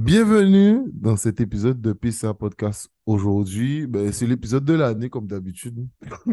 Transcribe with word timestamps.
Bienvenue 0.00 0.90
dans 0.92 1.16
cet 1.16 1.40
épisode 1.40 1.80
de 1.80 1.92
PCA 1.92 2.34
Podcast. 2.34 2.88
Aujourd'hui, 3.06 3.86
ben, 3.86 4.10
c'est 4.12 4.26
l'épisode 4.26 4.64
de 4.64 4.74
l'année, 4.74 5.08
comme 5.08 5.28
d'habitude. 5.28 5.86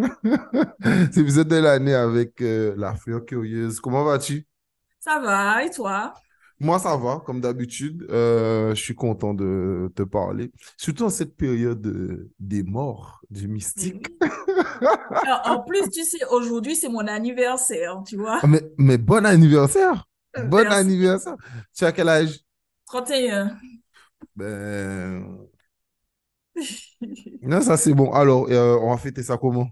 c'est 0.84 1.18
l'épisode 1.18 1.48
de 1.48 1.58
l'année 1.58 1.94
avec 1.94 2.42
euh, 2.42 2.74
la 2.76 2.96
fleur 2.96 3.24
curieuse. 3.24 3.80
Comment 3.80 4.04
vas-tu? 4.04 4.48
Ça 5.00 5.20
va, 5.20 5.64
et 5.64 5.70
toi? 5.70 6.12
Moi, 6.60 6.80
ça 6.80 6.98
va, 6.98 7.22
comme 7.24 7.40
d'habitude. 7.40 8.08
Euh, 8.10 8.74
je 8.74 8.82
suis 8.82 8.96
content 8.96 9.36
de 9.36 9.92
te 9.96 10.02
parler. 10.02 10.52
Surtout 10.76 11.04
en 11.04 11.10
cette 11.10 11.38
période 11.38 11.86
euh, 11.86 12.32
des 12.40 12.64
morts, 12.64 13.22
du 13.30 13.48
mystique. 13.48 14.08
Alors, 15.12 15.42
en 15.46 15.62
plus, 15.62 15.88
tu 15.92 16.04
sais, 16.04 16.26
aujourd'hui, 16.32 16.76
c'est 16.76 16.90
mon 16.90 17.06
anniversaire, 17.08 18.02
tu 18.08 18.18
vois? 18.18 18.40
Mais, 18.48 18.64
mais 18.80 18.98
bon 18.98 19.24
anniversaire! 19.24 20.08
Bon 20.46 20.64
Merci. 20.64 20.78
anniversaire! 20.78 21.36
Tu 21.78 21.86
as 21.86 21.92
quel 21.92 22.10
âge? 22.10 22.44
31. 22.92 23.58
Ben, 24.36 25.48
non, 27.42 27.62
ça 27.62 27.78
c'est 27.78 27.94
bon. 27.94 28.12
Alors, 28.12 28.48
euh, 28.50 28.78
on 28.82 28.92
va 28.92 28.98
fêter 28.98 29.24
ça 29.24 29.38
comment? 29.38 29.70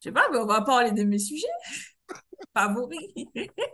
Je 0.00 0.08
sais 0.08 0.12
pas, 0.12 0.28
mais 0.30 0.38
on 0.38 0.46
va 0.46 0.62
parler 0.62 0.92
de 0.92 1.02
mes 1.02 1.18
sujets 1.18 1.46
favoris. 2.54 3.26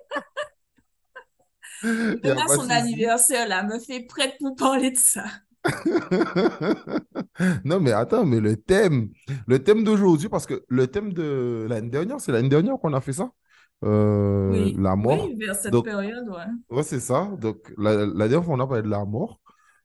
Demain, 1.82 2.46
son 2.48 2.70
anniversaire, 2.70 3.48
là, 3.48 3.62
me 3.64 3.78
fait 3.78 4.02
prête 4.06 4.36
pour 4.38 4.54
parler 4.56 4.90
de 4.92 4.96
ça. 4.96 5.24
Non, 7.64 7.80
mais 7.80 7.92
attends, 7.92 8.24
mais 8.24 8.40
le 8.40 8.56
thème, 8.56 9.10
le 9.46 9.62
thème 9.62 9.84
d'aujourd'hui, 9.84 10.28
parce 10.28 10.46
que 10.46 10.64
le 10.68 10.86
thème 10.86 11.12
de 11.12 11.66
l'année 11.68 11.90
dernière, 11.90 12.20
c'est 12.20 12.32
l'année 12.32 12.48
dernière 12.48 12.78
qu'on 12.78 12.92
a 12.92 13.00
fait 13.00 13.12
ça, 13.12 13.30
euh, 13.84 14.50
Oui, 14.50 14.74
la 14.78 14.96
mort. 14.96 15.26
oui, 15.26 15.36
vers 15.38 15.54
cette 15.56 15.72
Donc, 15.72 15.84
période, 15.84 16.28
ouais. 16.28 16.76
ouais, 16.76 16.82
c'est 16.82 17.00
ça. 17.00 17.30
Donc, 17.40 17.72
la, 17.78 18.06
la 18.06 18.28
dernière 18.28 18.44
fois, 18.44 18.54
on 18.54 18.60
a 18.60 18.66
parlé 18.66 18.82
de 18.82 18.88
la 18.88 19.04
mort. 19.04 19.40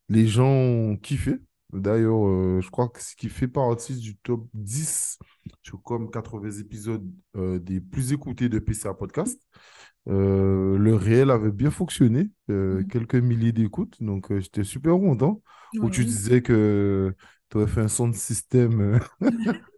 Les 0.08 0.26
gens 0.26 0.48
ont 0.48 0.96
kiffé. 0.96 1.36
D'ailleurs, 1.72 2.26
euh, 2.26 2.60
je 2.62 2.70
crois 2.70 2.88
que 2.88 3.02
ce 3.02 3.14
qui 3.14 3.28
fait 3.28 3.48
partie 3.48 3.94
du 3.96 4.16
top 4.18 4.46
10 4.54 5.18
sur 5.62 5.82
comme 5.82 6.10
80 6.10 6.50
épisodes 6.60 7.06
euh, 7.36 7.58
des 7.58 7.80
plus 7.80 8.12
écoutés 8.12 8.48
de 8.48 8.58
PCA 8.58 8.94
Podcast. 8.94 9.40
Le 10.06 10.94
réel 10.94 11.30
avait 11.30 11.52
bien 11.52 11.70
fonctionné, 11.70 12.30
Mhm. 12.48 12.86
quelques 12.88 13.16
milliers 13.16 13.52
d'écoutes, 13.52 14.02
donc 14.02 14.32
j'étais 14.38 14.64
super 14.64 14.94
content. 14.94 15.42
Où 15.80 15.90
tu 15.90 16.04
disais 16.06 16.40
que 16.40 17.14
tu 17.50 17.58
aurais 17.58 17.66
fait 17.66 17.82
un 17.82 17.88
son 17.88 18.08
de 18.08 18.14
système. 18.14 18.98
Je 19.20 19.28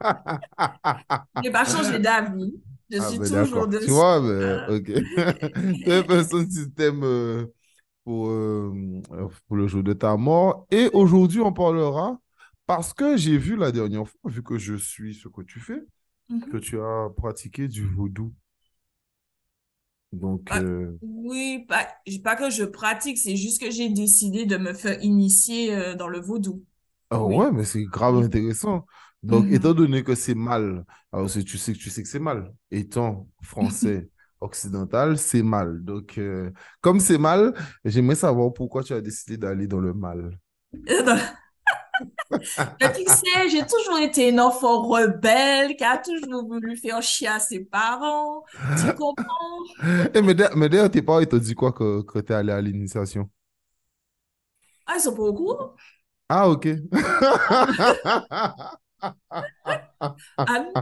n'ai 1.43 1.51
pas 1.51 1.65
changé 1.65 1.99
d'avis. 1.99 2.55
Je 2.91 2.99
Ah 2.99 3.13
suis 3.13 3.21
ben 3.21 3.29
toujours 3.29 3.29
d'accord, 3.31 3.69
tu 3.79 3.91
dessus. 3.91 3.91
vois, 3.91 4.21
ben, 4.21 4.63
Ah. 4.63 4.69
ok. 4.69 4.85
Tu 5.85 6.05
fait 6.05 6.25
son 6.25 6.49
système 6.51 7.03
euh, 7.05 7.47
pour, 8.05 8.29
euh, 8.31 8.73
euh, 9.13 9.29
pour 9.49 9.57
le 9.57 9.69
jour 9.69 9.83
de 9.83 9.93
ta 9.95 10.17
mort. 10.17 10.67
Et 10.71 10.89
aujourd'hui, 10.95 11.41
on 11.41 11.53
parlera, 11.53 12.19
parce 12.67 12.95
que 12.95 13.17
j'ai 13.17 13.39
vu 13.39 13.57
la 13.57 13.73
dernière 13.73 14.09
fois, 14.09 14.21
vu 14.31 14.43
que 14.43 14.59
je 14.59 14.75
suis 14.77 15.15
ce 15.15 15.29
que 15.29 15.43
tu 15.43 15.61
fais, 15.61 15.83
que 16.51 16.59
Mhm. 16.59 16.59
tu 16.59 16.81
as 16.81 17.11
pratiqué 17.17 17.69
du 17.69 17.87
vaudou. 17.87 18.35
Donc, 20.13 20.51
Ah, 20.51 20.57
euh, 20.57 20.99
oui, 21.03 21.65
pas, 21.69 21.89
pas 22.25 22.37
que 22.37 22.51
je 22.51 22.65
pratique, 22.65 23.19
c'est 23.19 23.37
juste 23.37 23.61
que 23.61 23.71
j'ai 23.71 23.89
décidé 23.89 24.47
de 24.47 24.57
me 24.57 24.73
faire 24.75 25.03
initier 25.03 25.75
euh, 25.75 25.95
dans 25.95 26.09
le 26.09 26.21
vaudou. 26.21 26.65
Ah 27.11 27.25
ouais, 27.25 27.51
Oui. 27.51 27.53
mais 27.53 27.65
c'est 27.65 27.85
grave 27.85 28.17
intéressant. 28.17 28.87
Donc, 29.23 29.47
étant 29.51 29.73
Mhm. 29.73 29.75
donné 29.75 30.03
que 30.03 30.15
c'est 30.15 30.35
mal, 30.35 30.85
alors 31.13 31.31
tu 31.31 31.59
sais 31.59 31.73
que 31.75 31.79
tu 31.79 31.91
sais 31.91 32.03
que 32.03 32.09
c'est 32.09 32.19
mal. 32.19 32.53
Étant 32.71 33.29
français 33.43 34.09
occidental, 34.41 35.19
c'est 35.19 35.43
mal. 35.43 35.85
Donc, 35.85 36.17
euh, 36.19 36.51
comme 36.81 37.01
c'est 37.01 37.19
mal, 37.19 37.55
j'aimerais 37.85 38.15
savoir 38.17 38.53
pourquoi 38.55 38.83
tu 38.83 38.95
as 38.95 39.01
décidé 39.03 39.37
d'aller 39.37 39.67
dans 39.67 39.81
le 39.81 39.93
mal. 39.95 40.39
Mais 42.81 42.93
tu 42.93 43.03
sais, 43.09 43.49
j'ai 43.51 43.67
toujours 43.67 43.99
été 43.99 44.29
une 44.29 44.41
enfant 44.41 44.83
rebelle 44.83 45.77
qui 45.77 45.85
a 45.85 45.99
toujours 45.99 46.47
voulu 46.47 46.77
faire 46.77 47.03
chier 47.03 47.29
à 47.29 47.39
ses 47.39 47.61
parents. 47.65 48.45
Tu 48.75 48.93
comprends? 48.95 49.25
Eh, 50.15 50.23
mais 50.23 50.35
d'a- 50.35 50.55
mais 50.57 50.69
d'ailleurs, 50.69 50.91
tes 50.91 51.03
parents, 51.03 51.21
ils 51.21 51.27
t'ont 51.29 51.39
dit 51.39 51.55
quoi 51.55 51.73
que, 51.73 52.03
que 52.03 52.19
tu 52.21 52.33
es 52.33 52.35
allé 52.37 52.53
à 52.53 52.61
l'initiation? 52.61 53.31
Ah, 54.87 54.95
ils 54.97 55.01
sont 55.01 55.15
pas 55.15 55.23
au 55.23 55.33
courant? 55.35 55.75
Ah, 56.29 56.49
ok. 56.49 56.67
Ah, 60.39 60.61
non, 60.65 60.73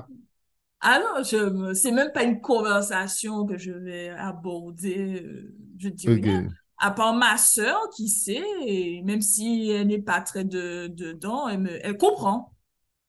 ah 0.80 1.00
non, 1.00 1.22
je 1.24 1.36
me- 1.50 1.74
c'est 1.74 1.92
même 1.92 2.12
pas 2.12 2.24
une 2.24 2.40
conversation 2.40 3.46
que 3.46 3.58
je 3.58 3.72
vais 3.72 4.10
aborder. 4.10 5.22
euh, 5.22 5.54
Je 5.78 5.88
dis 5.88 6.08
rien. 6.08 6.48
À 6.80 6.90
part 6.92 7.14
ma 7.14 7.36
sœur 7.38 7.78
qui 7.96 8.08
sait, 8.08 8.42
et 8.64 9.02
même 9.02 9.20
si 9.20 9.70
elle 9.70 9.88
n'est 9.88 10.00
pas 10.02 10.20
très 10.20 10.44
de, 10.44 10.86
dedans, 10.88 11.48
elle 11.48 11.60
me, 11.60 11.86
elle 11.86 11.96
comprend. 11.96 12.52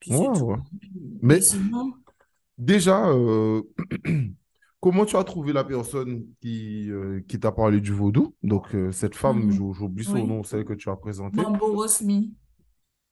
Puis. 0.00 0.10
Puis- 0.10 0.90
mais 1.22 1.36
Mais 1.36 1.40
sinon, 1.40 1.92
déjà, 2.58 3.08
euh, 3.10 3.62
comment 4.80 5.04
tu 5.04 5.16
as 5.16 5.24
trouvé 5.24 5.52
la 5.52 5.62
personne 5.64 6.24
qui, 6.40 6.90
euh, 6.90 7.20
qui 7.28 7.38
t'a 7.38 7.52
parlé 7.52 7.80
du 7.80 7.92
vaudou? 7.92 8.34
Donc, 8.42 8.74
euh, 8.74 8.90
cette 8.92 9.14
femme, 9.14 9.44
mhm, 9.44 9.50
j'ou- 9.52 9.72
j'oublie 9.72 10.04
son 10.04 10.14
oui, 10.14 10.26
nom, 10.26 10.42
celle 10.42 10.64
que 10.64 10.72
tu 10.72 10.88
as 10.90 10.96
présentée. 10.96 11.42
Mambo 11.42 11.74
Rosmi. 11.76 12.32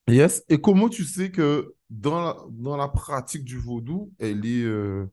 Yes. 0.09 0.43
Et 0.49 0.61
comment 0.61 0.89
tu 0.89 1.05
sais 1.05 1.31
que 1.31 1.75
dans 1.91 2.21
la, 2.23 2.37
dans 2.51 2.77
la 2.77 2.89
pratique 2.89 3.45
du 3.45 3.59
vaudou, 3.59 4.13
elle 4.19 4.45
est, 4.47 4.63
euh, 4.65 5.07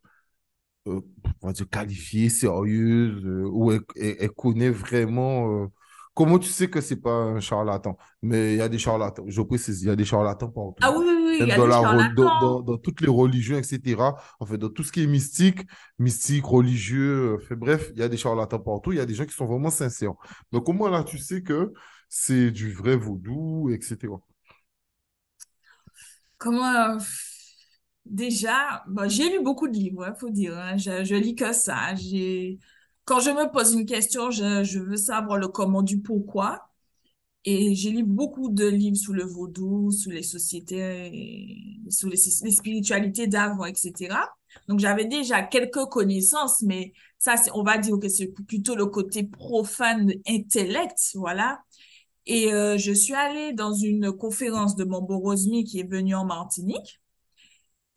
euh, 0.88 1.02
on 1.42 1.48
va 1.48 1.54
dire, 1.54 1.70
qualifiée, 1.70 2.30
sérieuse, 2.30 3.24
euh, 3.26 3.46
ou 3.52 3.72
elle, 3.72 3.82
elle- 3.98 4.18
elle 4.20 4.32
connaît 4.32 4.70
vraiment. 4.72 5.72
comment 6.16 6.40
tu 6.40 6.50
sais 6.50 6.70
que 6.70 6.82
c'est 6.82 6.98
pas 7.02 7.12
un 7.12 7.40
charlatan? 7.42 7.98
Mais 8.22 8.54
il 8.56 8.58
y 8.58 8.62
a 8.62 8.70
des 8.70 8.80
charlatans, 8.80 9.26
je 9.28 9.42
précise, 9.42 9.82
il 9.84 9.88
y 9.88 9.90
a 9.92 9.96
des 9.98 10.06
charlatans 10.06 10.50
partout. 10.52 10.74
Ah 10.82 10.92
oui, 10.98 11.06
oui, 11.08 11.14
oui, 11.28 11.38
il 11.42 11.48
y 11.48 11.52
a 11.52 11.56
dans 11.58 11.66
des 11.66 11.72
la, 11.72 11.80
rel- 11.82 12.14
dans, 12.16 12.24
charlatans. 12.24 12.40
dans, 12.40 12.62
dans 12.62 12.78
toutes 12.78 13.02
les 13.02 13.10
religions, 13.10 13.58
etc. 13.58 14.16
En 14.40 14.46
fait, 14.46 14.58
dans 14.58 14.70
tout 14.70 14.84
ce 14.84 14.92
qui 14.94 15.04
est 15.04 15.08
mystique, 15.08 15.62
mystique, 16.00 16.46
religieux, 16.46 17.38
fait, 17.40 17.56
bref, 17.56 17.92
il 17.94 18.00
y 18.00 18.04
a 18.04 18.08
des 18.10 18.18
charlatans 18.18 18.60
partout. 18.60 18.92
Il 18.94 18.98
y 18.98 19.02
a 19.02 19.06
des 19.06 19.16
gens 19.16 19.26
qui 19.26 19.34
sont 19.36 19.46
vraiment 19.46 19.70
sincères. 19.72 20.14
Donc, 20.52 20.66
comment 20.66 20.88
là, 20.90 21.04
tu 21.04 21.18
sais 21.18 21.42
que 21.44 21.74
c'est 22.10 22.52
du 22.52 22.72
vrai 22.74 22.96
vaudou, 22.98 23.70
etc. 23.72 24.22
Comment, 26.46 26.96
euh, 26.96 27.00
déjà, 28.06 28.84
bon, 28.88 29.10
j'ai 29.10 29.30
lu 29.30 29.44
beaucoup 29.44 29.68
de 29.68 29.74
livres, 29.74 30.06
il 30.08 30.20
faut 30.20 30.30
dire. 30.30 30.58
hein. 30.58 30.78
Je, 30.78 31.04
je 31.04 31.16
lis 31.16 31.36
que 31.36 31.54
ça. 31.54 31.96
J'ai, 31.96 32.60
quand 33.06 33.20
je 33.20 33.30
me 33.32 33.52
pose 33.52 33.74
une 33.74 33.86
question, 33.86 34.32
je, 34.32 34.64
je 34.64 34.80
veux 34.80 34.98
savoir 34.98 35.38
le 35.38 35.48
comment 35.48 35.82
du 35.82 36.00
pourquoi. 36.02 36.70
Et 37.46 37.76
j'ai 37.76 37.92
lu 37.92 38.04
beaucoup 38.04 38.50
de 38.52 38.68
livres 38.68 38.98
sur 38.98 39.14
le 39.14 39.24
vaudou, 39.26 39.92
sur 39.92 40.12
les 40.12 40.24
sociétés, 40.24 41.58
sur 41.90 42.10
les, 42.10 42.18
les 42.44 42.52
spiritualités 42.52 43.28
d'avant, 43.28 43.66
etc. 43.66 44.34
Donc, 44.70 44.80
j'avais 44.82 45.06
déjà 45.06 45.44
quelques 45.44 45.86
connaissances, 45.88 46.62
mais 46.64 46.94
ça, 47.20 47.36
on 47.56 47.64
va 47.64 47.80
dire 47.80 48.00
que 48.00 48.10
c'est 48.10 48.30
plutôt 48.48 48.76
le 48.76 48.88
côté 48.88 49.24
profane, 49.26 50.14
intellect, 50.28 51.00
voilà. 51.16 51.62
Et 52.28 52.53
euh, 52.53 52.78
je 52.78 52.91
suis 52.91 53.13
allée 53.13 53.53
dans 53.53 53.74
une 53.74 54.12
conférence 54.12 54.75
de 54.75 54.84
Mambo 54.84 55.18
Rosmi 55.19 55.63
qui 55.63 55.80
est 55.80 55.90
venue 55.90 56.16
en 56.16 56.25
Martinique. 56.25 57.02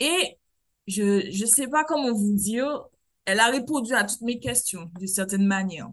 Et 0.00 0.38
je 0.86 1.30
je 1.30 1.46
sais 1.46 1.68
pas 1.68 1.84
comment 1.84 2.12
vous 2.12 2.34
dire, 2.34 2.84
elle 3.24 3.40
a 3.40 3.48
répondu 3.50 3.94
à 3.94 4.04
toutes 4.04 4.22
mes 4.22 4.38
questions 4.40 4.90
d'une 4.98 5.08
certaine 5.08 5.46
manière. 5.46 5.90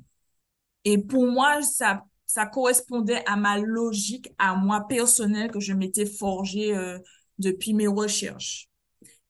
Et 0.85 0.97
pour 0.97 1.25
moi, 1.28 1.62
ça, 1.63 2.06
ça 2.25 2.45
correspondait 2.45 3.24
à 3.25 3.35
ma 3.35 3.57
logique, 3.59 4.34
à 4.38 4.56
moi 4.56 4.85
personnelle 4.88 5.51
que 5.51 5.59
je 5.59 5.74
m'étais 5.74 6.06
forgée 6.06 6.75
euh, 6.75 7.00
depuis 7.40 7.74
mes 7.74 7.88
recherches. 7.88 8.69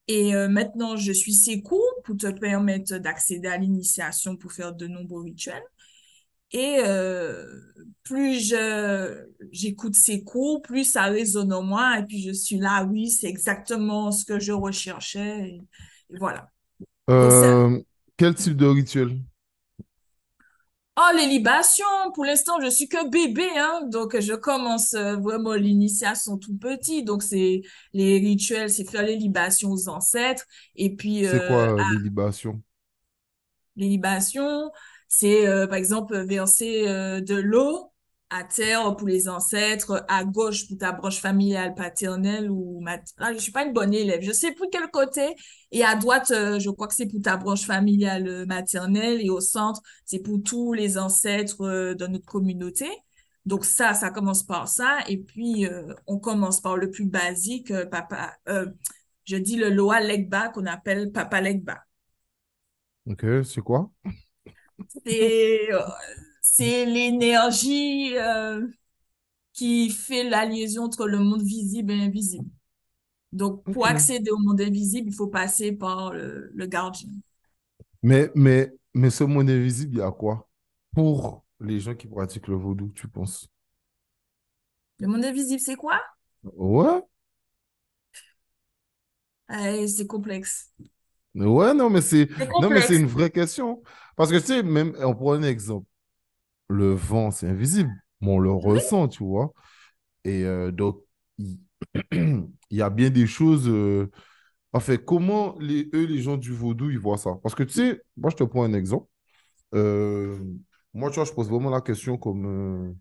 Et 0.07 0.35
euh, 0.35 0.47
maintenant, 0.47 0.95
je 0.97 1.11
suis 1.11 1.33
ses 1.33 1.61
cours 1.61 1.93
pour 2.03 2.17
te 2.17 2.27
permettre 2.27 2.97
d'accéder 2.97 3.47
à 3.47 3.57
l'initiation 3.57 4.37
pour 4.37 4.51
faire 4.51 4.73
de 4.73 4.87
nombreux 4.87 5.23
rituels. 5.23 5.63
Et 6.51 6.77
euh, 6.79 7.45
plus 8.03 8.39
je 8.47 9.25
j'écoute 9.51 9.95
ses 9.95 10.23
cours, 10.23 10.61
plus 10.61 10.83
ça 10.85 11.03
résonne 11.05 11.53
en 11.53 11.63
moi. 11.63 11.99
Et 11.99 12.03
puis 12.05 12.21
je 12.21 12.31
suis 12.31 12.57
là, 12.57 12.85
oui, 12.85 13.09
c'est 13.09 13.27
exactement 13.27 14.11
ce 14.11 14.25
que 14.25 14.39
je 14.39 14.51
recherchais. 14.51 15.49
Et, 15.49 16.15
et 16.15 16.17
voilà. 16.17 16.49
Euh, 17.09 17.79
quel 18.17 18.35
type 18.35 18.55
de 18.57 18.65
rituel? 18.67 19.19
Oh, 20.97 21.11
les 21.13 21.25
libations, 21.27 21.83
pour 22.13 22.23
l'instant, 22.23 22.61
je 22.61 22.69
suis 22.69 22.87
que 22.87 23.09
bébé, 23.09 23.45
hein. 23.57 23.81
Donc, 23.91 24.17
je 24.17 24.33
commence 24.33 24.93
euh, 24.93 25.17
vraiment 25.17 25.53
l'initiation 25.53 26.37
tout 26.37 26.57
petit. 26.57 27.03
Donc, 27.03 27.21
c'est 27.21 27.63
les 27.93 28.17
rituels, 28.19 28.69
c'est 28.69 28.89
faire 28.89 29.03
les 29.03 29.17
libations 29.17 29.71
aux 29.71 29.89
ancêtres. 29.89 30.45
Et 30.77 30.95
puis, 30.95 31.25
C'est 31.25 31.27
euh, 31.27 31.39
quoi 31.41 31.75
ah, 31.77 31.83
les 31.83 31.97
libations? 31.97 32.63
les 33.75 33.89
libations, 33.89 34.71
c'est, 35.07 35.47
euh, 35.47 35.67
par 35.67 35.77
exemple, 35.77 36.17
verser 36.25 36.87
euh, 36.87 37.21
de 37.21 37.35
l'eau 37.35 37.91
à 38.29 38.43
terre 38.43 38.95
pour 38.95 39.07
les 39.07 39.29
ancêtres, 39.29 40.03
à 40.09 40.23
gauche 40.25 40.67
pour 40.67 40.77
ta 40.77 40.91
branche 40.91 41.19
familiale 41.19 41.75
paternelle 41.75 42.49
ou 42.49 42.81
mat... 42.81 43.01
Ah, 43.19 43.33
je 43.33 43.37
suis 43.37 43.51
pas 43.51 43.63
une 43.63 43.73
bonne 43.73 43.93
élève. 43.93 44.21
Je 44.21 44.31
sais 44.31 44.51
pour 44.51 44.67
quel 44.71 44.89
côté. 44.89 45.35
Et 45.71 45.83
à 45.83 45.95
droite, 45.95 46.31
euh, 46.31 46.59
je 46.59 46.69
crois 46.69 46.87
que 46.87 46.95
c'est 46.95 47.07
pour 47.07 47.21
ta 47.21 47.37
branche 47.37 47.65
familiale 47.65 48.45
maternelle. 48.47 49.21
Et 49.21 49.29
au 49.29 49.39
centre, 49.39 49.81
c'est 50.05 50.19
pour 50.19 50.41
tous 50.43 50.73
les 50.73 50.97
ancêtres 50.97 51.93
de 51.93 52.07
notre 52.07 52.25
communauté. 52.25 52.87
Donc 53.45 53.63
ça, 53.63 53.93
ça 53.93 54.09
commence 54.09 54.43
par 54.43 54.67
ça. 54.67 54.97
Et 55.07 55.17
puis, 55.17 55.67
on 56.07 56.17
commence 56.17 56.61
par 56.61 56.77
le 56.77 56.89
plus 56.89 57.05
basique, 57.05 57.71
papa, 57.91 58.33
je 59.25 59.37
dis 59.37 59.55
le 59.55 59.69
Loa 59.69 60.01
Legba 60.01 60.49
qu'on 60.49 60.65
appelle 60.65 61.11
Papa 61.11 61.41
Legba. 61.41 61.83
Ok, 63.07 63.25
c'est 63.43 63.61
quoi? 63.61 63.91
C'est 65.05 65.71
euh, 65.73 65.79
c'est 66.41 66.85
l'énergie 66.85 68.17
euh, 68.17 68.67
qui 69.53 69.89
fait 69.91 70.23
la 70.29 70.45
liaison 70.45 70.85
entre 70.85 71.07
le 71.07 71.19
monde 71.19 71.43
visible 71.43 71.93
et 71.93 72.01
invisible. 72.01 72.49
Donc, 73.33 73.63
pour 73.71 73.87
accéder 73.87 74.31
au 74.31 74.37
monde 74.39 74.61
invisible, 74.61 75.09
il 75.09 75.15
faut 75.15 75.27
passer 75.27 75.73
par 75.73 76.13
le, 76.13 76.51
le 76.53 76.65
gardien. 76.67 77.09
Mais, 78.03 78.31
mais, 78.35 78.71
mais 78.93 79.09
ce 79.09 79.23
monde 79.25 79.49
invisible, 79.49 79.95
il 79.95 79.99
y 79.99 80.01
a 80.01 80.11
quoi? 80.11 80.47
Pour 80.93 81.43
les 81.59 81.79
gens 81.79 81.95
qui 81.95 82.07
pratiquent 82.07 82.47
le 82.47 82.55
vaudou, 82.55 82.89
tu 82.95 83.07
penses? 83.09 83.49
Le 84.99 85.07
monde 85.07 85.23
invisible, 85.23 85.61
c'est 85.61 85.77
quoi? 85.77 86.01
Ouais? 86.43 87.01
Euh, 89.51 89.87
c'est 89.87 90.07
complexe. 90.07 90.71
Ouais, 91.35 91.73
non, 91.73 91.89
mais 91.89 91.99
c'est 92.01 92.29
non, 92.57 92.69
mais 92.69 92.81
c'est 92.81 92.95
une 92.95 93.07
vraie 93.07 93.29
question. 93.29 93.83
Parce 94.15 94.31
que 94.31 94.37
tu 94.37 94.45
sais, 94.47 94.63
même, 94.63 94.95
on 95.01 95.15
prend 95.15 95.33
un 95.33 95.43
exemple. 95.43 95.87
Le 96.69 96.93
vent, 96.93 97.31
c'est 97.31 97.47
invisible. 97.49 97.91
mais 98.21 98.29
on 98.31 98.39
le 98.39 98.51
Oui. 98.51 98.79
ressent, 98.79 99.07
tu 99.09 99.23
vois. 99.23 99.53
Et 100.25 100.45
euh, 100.45 100.71
donc, 100.71 101.01
il 101.37 101.59
il 102.13 102.77
y 102.77 102.81
a 102.81 102.89
bien 102.89 103.09
des 103.11 103.27
choses. 103.27 103.67
euh, 103.69 104.09
En 104.73 104.79
fait, 104.81 105.05
comment 105.05 105.57
les, 105.59 105.89
eux, 105.95 106.05
les 106.05 106.21
gens 106.21 106.37
du 106.37 106.53
vaudou, 106.53 106.89
ils 106.91 106.99
voient 106.99 107.17
ça? 107.17 107.39
Parce 107.43 107.55
que 107.55 107.63
tu 107.63 107.73
sais, 107.73 108.01
moi, 108.17 108.29
je 108.31 108.37
te 108.37 108.43
prends 108.45 108.63
un 108.65 108.73
exemple. 108.73 109.07
Euh, 109.75 110.39
moi, 110.93 111.09
tu 111.11 111.15
vois, 111.17 111.25
je 111.25 111.33
pose 111.33 111.49
vraiment 111.49 111.69
la 111.71 111.81
question 111.81 112.17
comme, 112.17 112.95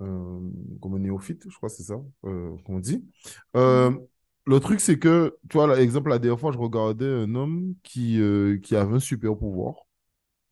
euh, 0.00 0.40
comme 0.80 0.94
un 0.94 0.98
néophyte, 1.00 1.44
je 1.48 1.56
crois 1.56 1.68
que 1.68 1.74
c'est 1.76 1.82
ça 1.84 2.00
euh, 2.24 2.56
qu'on 2.64 2.78
dit. 2.78 3.04
Euh, 3.56 3.90
le 4.46 4.60
truc, 4.60 4.80
c'est 4.80 4.98
que, 4.98 5.36
tu 5.50 5.56
vois, 5.58 5.74
l'exemple, 5.76 6.10
la 6.10 6.18
dernière 6.18 6.38
fois, 6.40 6.52
je 6.52 6.58
regardais 6.58 7.06
un 7.06 7.34
homme 7.34 7.74
qui, 7.82 8.20
qui 8.62 8.76
avait 8.76 8.94
un 8.96 9.00
super 9.00 9.36
pouvoir. 9.36 9.74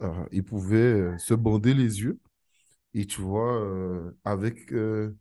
Euh, 0.03 0.27
il 0.33 0.45
pouvait 0.45 0.77
euh, 0.79 1.19
se 1.19 1.35
bander 1.35 1.75
les 1.75 2.01
yeux 2.03 2.21
et 2.95 3.07
tu 3.07 3.21
vois, 3.23 3.55
euh, 3.63 4.13
avec 4.25 4.73
euh, 4.73 5.17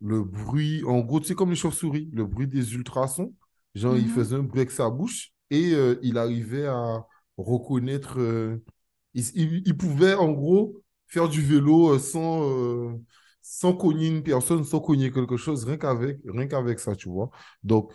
le 0.00 0.22
bruit, 0.24 0.84
en 0.86 1.00
gros, 1.00 1.20
tu 1.20 1.28
sais, 1.28 1.34
comme 1.34 1.50
les 1.50 1.56
chauves-souris, 1.56 2.10
le 2.14 2.24
bruit 2.26 2.48
des 2.48 2.74
ultrasons, 2.74 3.34
genre, 3.74 3.96
il 3.98 4.08
Mhm. 4.08 4.10
faisait 4.10 4.36
un 4.36 4.42
bruit 4.44 4.60
avec 4.60 4.70
sa 4.72 4.90
bouche 4.90 5.32
et 5.50 5.72
euh, 5.74 5.98
il 6.02 6.18
arrivait 6.18 6.66
à 6.66 7.06
reconnaître, 7.38 8.18
il, 9.14 9.24
il- 9.34 9.62
il 9.66 9.76
pouvait, 9.76 10.14
en 10.14 10.32
gros, 10.32 10.82
faire 11.06 11.28
du 11.28 11.42
vélo 11.42 11.98
sans, 11.98 12.98
sans 13.42 13.72
cogner 13.74 14.08
une 14.08 14.22
personne, 14.22 14.64
sans 14.64 14.80
cogner 14.80 15.10
quelque 15.12 15.36
chose, 15.36 15.64
rien 15.64 15.76
qu'avec, 15.78 16.18
rien 16.26 16.46
qu'avec 16.46 16.78
ça, 16.80 16.94
tu 16.96 17.08
vois. 17.08 17.30
Donc, 17.62 17.92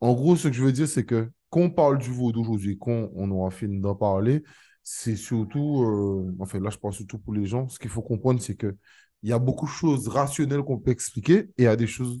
en 0.00 0.14
gros, 0.14 0.36
ce 0.36 0.48
que 0.48 0.54
je 0.54 0.62
veux 0.64 0.72
dire, 0.72 0.88
c'est 0.88 1.04
que 1.06 1.30
quand 1.50 1.60
on 1.62 1.70
parle 1.70 1.98
du 1.98 2.10
vaudou 2.10 2.42
aujourd'hui, 2.42 2.78
quand 2.80 3.10
on 3.14 3.30
aura 3.30 3.50
fini 3.50 3.80
d'en 3.80 3.94
parler, 3.96 4.42
c'est 4.84 5.16
surtout, 5.16 5.82
euh, 5.82 6.36
enfin 6.38 6.60
là, 6.60 6.70
je 6.70 6.78
parle 6.78 6.94
surtout 6.94 7.18
pour 7.18 7.32
les 7.34 7.46
gens, 7.46 7.68
ce 7.68 7.78
qu'il 7.78 7.90
faut 7.90 8.02
comprendre, 8.02 8.40
c'est 8.40 8.54
que 8.54 8.76
il 9.22 9.30
y 9.30 9.32
a 9.32 9.38
beaucoup 9.38 9.64
de 9.64 9.70
choses 9.70 10.06
rationnelles 10.08 10.62
qu'on 10.62 10.78
peut 10.78 10.90
expliquer 10.90 11.38
et 11.56 11.62
il 11.62 11.64
y 11.64 11.66
a 11.66 11.76
des 11.76 11.86
choses 11.86 12.20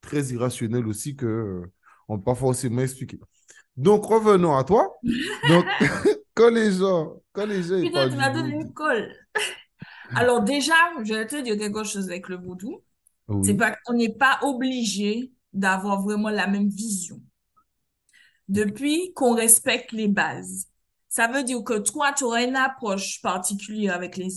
très 0.00 0.22
irrationnelles 0.26 0.86
aussi 0.86 1.16
que, 1.16 1.26
euh, 1.26 1.72
on 2.08 2.14
ne 2.14 2.18
peut 2.18 2.24
pas 2.26 2.34
forcément 2.36 2.82
expliquer. 2.82 3.18
Donc, 3.76 4.04
revenons 4.04 4.56
à 4.56 4.62
toi. 4.62 4.96
Donc, 5.48 5.64
quand 6.34 6.50
les 6.50 6.72
gens, 6.72 7.20
quand 7.32 7.46
les 7.46 7.64
gens 7.64 7.80
Putain, 7.80 8.08
tu 8.08 8.16
m'as 8.16 8.30
donné 8.30 8.54
une 8.54 8.72
colle. 8.72 9.12
Alors 10.14 10.42
déjà, 10.42 10.74
je 11.02 11.14
vais 11.14 11.26
te 11.26 11.42
dire 11.42 11.58
quelque 11.58 11.82
chose 11.82 12.08
avec 12.08 12.28
le 12.28 12.36
vaudou. 12.36 12.82
C'est 13.42 13.50
oui, 13.50 13.54
pas 13.54 13.76
qu'on 13.84 13.94
n'est 13.94 14.14
pas 14.14 14.38
obligé 14.42 15.32
d'avoir 15.52 16.02
vraiment 16.02 16.30
la 16.30 16.46
même 16.46 16.68
vision. 16.68 17.20
Depuis 18.48 19.12
qu'on 19.14 19.34
respecte 19.34 19.90
les 19.90 20.06
bases. 20.06 20.68
Ça 21.16 21.28
veut 21.28 21.42
dire 21.42 21.64
que 21.64 21.78
toi, 21.78 22.12
tu 22.12 22.24
auras 22.24 22.44
une 22.44 22.56
approche 22.56 23.22
particulière 23.22 23.94
avec 23.94 24.16
les, 24.18 24.28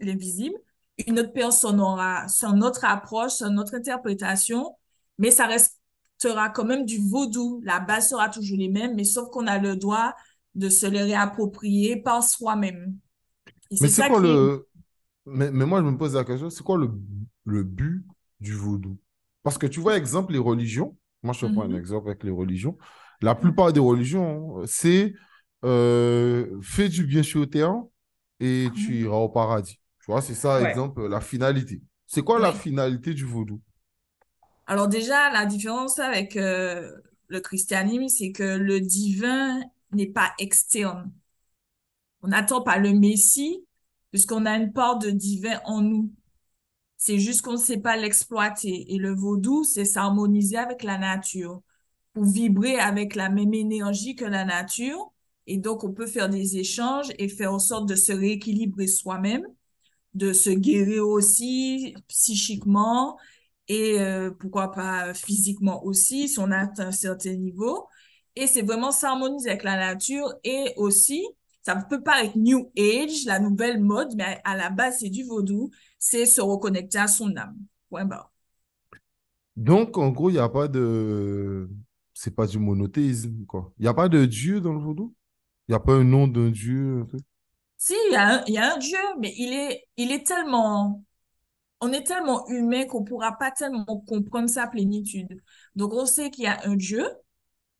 les 0.00 0.14
visibles. 0.16 0.58
Une 1.06 1.18
autre 1.20 1.32
personne 1.32 1.80
aura 1.80 2.28
son 2.28 2.60
autre 2.60 2.84
approche, 2.84 3.32
son 3.32 3.56
autre 3.56 3.74
interprétation, 3.74 4.76
mais 5.18 5.30
ça 5.30 5.46
restera 5.46 6.50
quand 6.50 6.64
même 6.66 6.84
du 6.84 6.98
vaudou. 6.98 7.60
La 7.64 7.80
base 7.80 8.10
sera 8.10 8.28
toujours 8.28 8.58
les 8.58 8.68
mêmes, 8.68 8.94
mais 8.94 9.04
sauf 9.04 9.30
qu'on 9.30 9.46
a 9.46 9.58
le 9.58 9.76
droit 9.76 10.14
de 10.54 10.68
se 10.68 10.84
les 10.86 11.02
réapproprier 11.02 11.96
par 11.96 12.22
soi-même. 12.22 12.98
Mais 13.80 13.88
c'est 13.88 14.04
quoi 14.04 14.20
le, 14.20 14.66
Mais, 15.26 15.50
mais 15.52 15.66
moi, 15.66 15.80
je 15.82 15.86
me 15.86 15.98
pose 15.98 16.14
la 16.14 16.24
question, 16.24 16.50
c'est 16.50 16.64
quoi 16.64 16.78
le, 16.78 16.90
le 17.46 17.64
but 17.64 18.04
du 18.40 18.54
vaudou? 18.54 18.98
Parce 19.42 19.58
que 19.58 19.66
tu 19.68 19.80
vois, 19.80 19.96
exemple, 19.98 20.32
les 20.32 20.38
religions, 20.40 20.96
moi 21.22 21.34
je 21.34 21.42
te 21.42 21.46
prends 21.52 21.62
un 21.64 21.74
Mhm, 21.74 21.78
exemple 21.78 22.08
avec 22.10 22.24
les 22.24 22.30
religions, 22.32 22.78
la 23.22 23.34
plupart 23.36 23.72
des 23.72 23.80
religions, 23.80 24.62
c'est 24.66 25.14
euh, 25.64 26.60
fais 26.62 26.88
du 26.88 27.04
bien 27.04 27.22
sur 27.22 27.48
terre 27.48 27.74
et 28.40 28.68
tu 28.74 28.92
mhm. 28.92 29.04
iras 29.04 29.16
au 29.16 29.28
paradis. 29.28 29.80
Tu 30.00 30.10
vois, 30.10 30.22
c'est 30.22 30.34
ça, 30.34 30.60
Ouais. 30.60 30.70
exemple, 30.70 31.06
la 31.08 31.20
finalité. 31.20 31.82
C'est 32.06 32.22
quoi 32.22 32.38
la 32.38 32.52
finalité 32.52 33.12
du 33.14 33.24
vaudou? 33.24 33.60
Alors 34.66 34.88
déjà, 34.88 35.30
la 35.30 35.46
différence 35.46 35.98
avec 35.98 36.36
euh, 36.36 36.90
le 37.28 37.40
christianisme, 37.40 38.08
c'est 38.08 38.32
que 38.32 38.56
le 38.56 38.80
divin 38.80 39.60
n'est 39.92 40.06
pas 40.06 40.32
externe. 40.38 41.12
On 42.22 42.28
n'attend 42.28 42.62
pas 42.62 42.78
le 42.78 42.92
Messie, 42.92 43.64
puisqu'on 44.10 44.46
a 44.46 44.56
une 44.56 44.72
part 44.72 44.98
de 44.98 45.10
divin 45.10 45.60
en 45.64 45.80
nous. 45.82 46.12
C'est 46.96 47.18
juste 47.18 47.42
qu'on 47.42 47.52
ne 47.52 47.56
sait 47.56 47.78
pas 47.80 47.96
l'exploiter. 47.96 48.92
Et 48.94 48.98
le 48.98 49.14
vaudou, 49.14 49.64
c'est 49.64 49.84
s'harmoniser 49.84 50.56
avec 50.56 50.82
la 50.82 50.98
nature, 50.98 51.62
pour 52.12 52.24
vibrer 52.24 52.78
avec 52.78 53.14
la 53.14 53.28
même 53.30 53.54
énergie 53.54 54.16
que 54.16 54.24
la 54.24 54.44
nature. 54.44 55.12
Et 55.48 55.58
donc, 55.58 55.82
on 55.82 55.92
peut 55.92 56.06
faire 56.06 56.28
des 56.28 56.58
échanges 56.58 57.08
et 57.18 57.28
faire 57.28 57.52
en 57.52 57.58
sorte 57.58 57.88
de 57.88 57.96
se 57.96 58.12
rééquilibrer 58.12 58.86
soi-même 58.86 59.42
de 60.14 60.32
se 60.32 60.50
guérir 60.50 61.06
aussi 61.06 61.94
psychiquement 62.08 63.18
et 63.68 64.00
euh, 64.00 64.30
pourquoi 64.30 64.72
pas 64.72 65.14
physiquement 65.14 65.84
aussi 65.84 66.28
si 66.28 66.38
on 66.38 66.50
atteint 66.50 66.88
un 66.88 66.92
certain 66.92 67.34
niveau. 67.34 67.86
Et 68.34 68.46
c'est 68.46 68.62
vraiment 68.62 68.90
s'harmoniser 68.92 69.50
avec 69.50 69.62
la 69.62 69.76
nature 69.76 70.32
et 70.44 70.72
aussi, 70.76 71.26
ça 71.62 71.76
peut 71.76 72.02
paraître 72.02 72.36
New 72.38 72.70
Age, 72.78 73.24
la 73.26 73.38
nouvelle 73.38 73.80
mode, 73.80 74.14
mais 74.16 74.40
à 74.44 74.56
la 74.56 74.70
base, 74.70 74.98
c'est 75.00 75.10
du 75.10 75.24
vaudou, 75.24 75.70
c'est 75.98 76.24
se 76.24 76.40
reconnecter 76.40 76.98
à 76.98 77.08
son 77.08 77.36
âme. 77.36 77.56
Point 77.90 78.04
barre. 78.04 78.32
Donc, 79.56 79.98
en 79.98 80.10
gros, 80.10 80.30
il 80.30 80.34
n'y 80.34 80.38
a 80.38 80.48
pas 80.48 80.68
de... 80.68 81.68
C'est 82.14 82.34
pas 82.34 82.46
du 82.46 82.58
monothéisme, 82.58 83.44
quoi. 83.46 83.72
Il 83.78 83.82
n'y 83.82 83.88
a 83.88 83.94
pas 83.94 84.08
de 84.08 84.24
Dieu 84.24 84.60
dans 84.60 84.72
le 84.72 84.80
vaudou? 84.80 85.14
Il 85.68 85.72
n'y 85.72 85.76
a 85.76 85.80
pas 85.80 85.94
un 85.94 86.04
nom 86.04 86.26
d'un 86.26 86.50
Dieu? 86.50 87.06
Si, 87.76 87.94
il 88.10 88.12
y 88.48 88.52
y 88.52 88.58
a 88.58 88.74
un 88.74 88.78
Dieu, 88.78 88.98
mais 89.20 89.34
il 89.36 89.52
est, 89.52 89.84
il 89.96 90.10
est 90.12 90.26
tellement, 90.26 91.04
on 91.80 91.92
est 91.92 92.04
tellement 92.04 92.46
humain 92.48 92.86
qu'on 92.86 93.04
pourra 93.04 93.32
pas 93.38 93.50
tellement 93.52 93.86
comprendre 94.06 94.48
sa 94.48 94.66
plénitude. 94.68 95.42
Donc, 95.76 95.92
on 95.94 96.06
sait 96.06 96.30
qu'il 96.30 96.44
y 96.44 96.46
a 96.48 96.60
un 96.66 96.76
Dieu, 96.76 97.06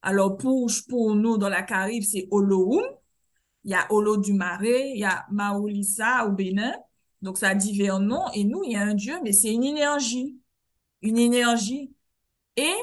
Alors, 0.03 0.37
pour, 0.39 0.71
pour 0.89 1.15
nous, 1.17 1.39
dans 1.39 1.49
la 1.49 1.63
Caraïbe, 1.63 2.05
c'est 2.05 2.29
Olohum. 2.31 2.85
Il 3.65 3.73
y 3.73 3.75
a 3.75 3.87
Olo 3.93 4.17
du 4.17 4.33
Marais, 4.33 4.91
il 4.93 5.01
y 5.01 5.05
a 5.05 5.27
Maolissa 5.31 6.27
au 6.27 6.33
Bénin. 6.33 6.75
Donc, 7.23 7.39
ça 7.39 7.51
a 7.51 7.55
divers 7.55 8.01
noms. 8.01 8.31
Et 8.35 8.45
nous, 8.45 8.63
il 8.65 8.73
y 8.73 8.77
a 8.77 8.83
un 8.83 8.95
Dieu, 8.95 9.17
mais 9.23 9.33
c'est 9.33 9.53
une 9.53 9.65
énergie. 9.65 10.39
Une 11.03 11.19
énergie. 11.19 11.95
Et 12.57 12.75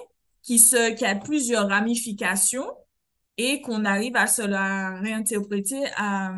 qui 0.43 0.59
se, 0.59 0.93
qui 0.93 1.05
a 1.05 1.15
plusieurs 1.15 1.69
ramifications 1.69 2.67
et 3.37 3.61
qu'on 3.61 3.85
arrive 3.85 4.15
à 4.15 4.27
se 4.27 4.41
la 4.41 4.99
réinterpréter 4.99 5.83
à, 5.97 6.33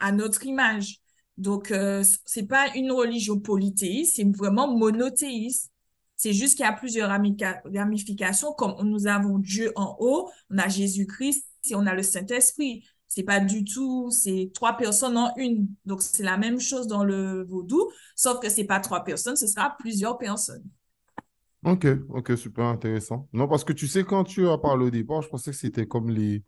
à 0.00 0.12
notre 0.12 0.46
image. 0.46 0.98
Donc, 1.38 1.70
euh, 1.70 2.04
c'est 2.26 2.46
pas 2.46 2.68
une 2.74 2.92
religion 2.92 3.40
polythéiste, 3.40 4.16
c'est 4.16 4.36
vraiment 4.36 4.68
monothéiste. 4.76 5.70
C'est 6.16 6.32
juste 6.32 6.56
qu'il 6.56 6.64
y 6.64 6.68
a 6.68 6.72
plusieurs 6.72 7.10
ramifications, 7.10 8.52
comme 8.52 8.76
nous 8.88 9.06
avons 9.08 9.38
Dieu 9.38 9.72
en 9.74 9.96
haut, 9.98 10.30
on 10.50 10.58
a 10.58 10.68
Jésus-Christ 10.68 11.44
et 11.70 11.74
on 11.74 11.86
a 11.86 11.94
le 11.94 12.02
Saint-Esprit. 12.02 12.84
C'est 13.08 13.24
pas 13.24 13.40
du 13.40 13.64
tout, 13.64 14.10
c'est 14.10 14.50
trois 14.54 14.76
personnes 14.76 15.16
en 15.16 15.34
une. 15.36 15.66
Donc, 15.84 16.00
c'est 16.00 16.22
la 16.22 16.36
même 16.36 16.60
chose 16.60 16.86
dans 16.86 17.02
le 17.02 17.44
vaudou, 17.44 17.90
sauf 18.14 18.40
que 18.40 18.48
c'est 18.48 18.64
pas 18.64 18.80
trois 18.80 19.04
personnes, 19.04 19.36
ce 19.36 19.46
sera 19.46 19.76
plusieurs 19.78 20.16
personnes. 20.18 20.64
Ok, 21.64 21.86
ok, 22.08 22.36
super 22.36 22.64
intéressant. 22.66 23.28
Non, 23.32 23.46
parce 23.46 23.62
que 23.64 23.72
tu 23.72 23.86
sais, 23.86 24.02
quand 24.04 24.24
tu 24.24 24.48
as 24.48 24.58
parlé 24.58 24.86
au 24.86 24.90
départ, 24.90 25.22
je 25.22 25.28
pensais 25.28 25.52
que 25.52 25.56
c'était 25.56 25.86
comme 25.86 26.10
les 26.10 26.42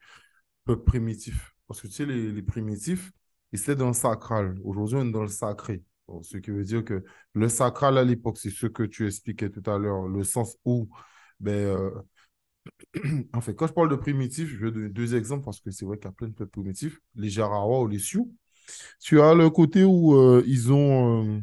peuples 0.64 0.84
primitifs. 0.84 1.54
Parce 1.68 1.80
que 1.82 1.88
tu 1.88 1.94
sais, 1.94 2.06
les, 2.06 2.32
les 2.32 2.42
primitifs, 2.42 3.12
ils 3.52 3.60
étaient 3.60 3.76
dans 3.76 3.88
le 3.88 3.94
sacral. 3.94 4.56
Aujourd'hui, 4.64 4.96
on 4.98 5.06
est 5.08 5.12
dans 5.12 5.22
le 5.22 5.28
sacré. 5.28 5.82
Ce 6.22 6.38
qui 6.38 6.50
veut 6.52 6.64
dire 6.64 6.84
que 6.84 7.04
le 7.34 7.48
sacral 7.48 7.98
à 7.98 8.04
l'époque, 8.04 8.38
c'est 8.38 8.50
ce 8.50 8.66
que 8.66 8.84
tu 8.84 9.06
expliquais 9.06 9.50
tout 9.50 9.62
à 9.70 9.78
l'heure, 9.78 10.08
le 10.08 10.24
sens 10.24 10.58
où, 10.64 10.88
ben, 11.40 11.52
euh, 11.52 11.90
en 13.32 13.40
fait, 13.40 13.54
quand 13.54 13.66
je 13.66 13.72
parle 13.72 13.90
de 13.90 13.96
primitifs, 13.96 14.48
je 14.48 14.56
vais 14.66 14.70
donner 14.72 14.88
deux 14.88 15.14
exemples 15.14 15.44
parce 15.44 15.60
que 15.60 15.70
c'est 15.70 15.84
vrai 15.84 15.96
qu'il 15.98 16.06
y 16.06 16.08
a 16.08 16.12
plein 16.12 16.28
de 16.28 16.34
peuples 16.34 16.50
primitifs, 16.50 17.00
les 17.16 17.28
Jarawa 17.30 17.80
ou 17.82 17.86
les 17.88 17.98
Sioux. 17.98 18.32
Tu 19.00 19.20
as 19.20 19.34
le 19.34 19.50
côté 19.50 19.84
où 19.84 20.14
euh, 20.16 20.42
ils 20.46 20.72
ont, 20.72 21.24
euh, 21.36 21.40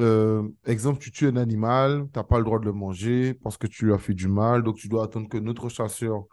euh, 0.00 0.48
exemple, 0.66 1.00
tu 1.00 1.10
tues 1.12 1.26
un 1.26 1.36
animal, 1.36 2.08
tu 2.12 2.18
n'as 2.18 2.24
pas 2.24 2.38
le 2.38 2.44
droit 2.44 2.58
de 2.58 2.64
le 2.64 2.72
manger 2.72 3.34
parce 3.34 3.56
que 3.56 3.66
tu 3.66 3.86
lui 3.86 3.92
as 3.92 3.98
fait 3.98 4.14
du 4.14 4.28
mal, 4.28 4.62
donc 4.62 4.76
tu 4.76 4.88
dois 4.88 5.04
attendre 5.04 5.28
que 5.28 5.38
notre 5.38 5.68
chasseur 5.68 6.24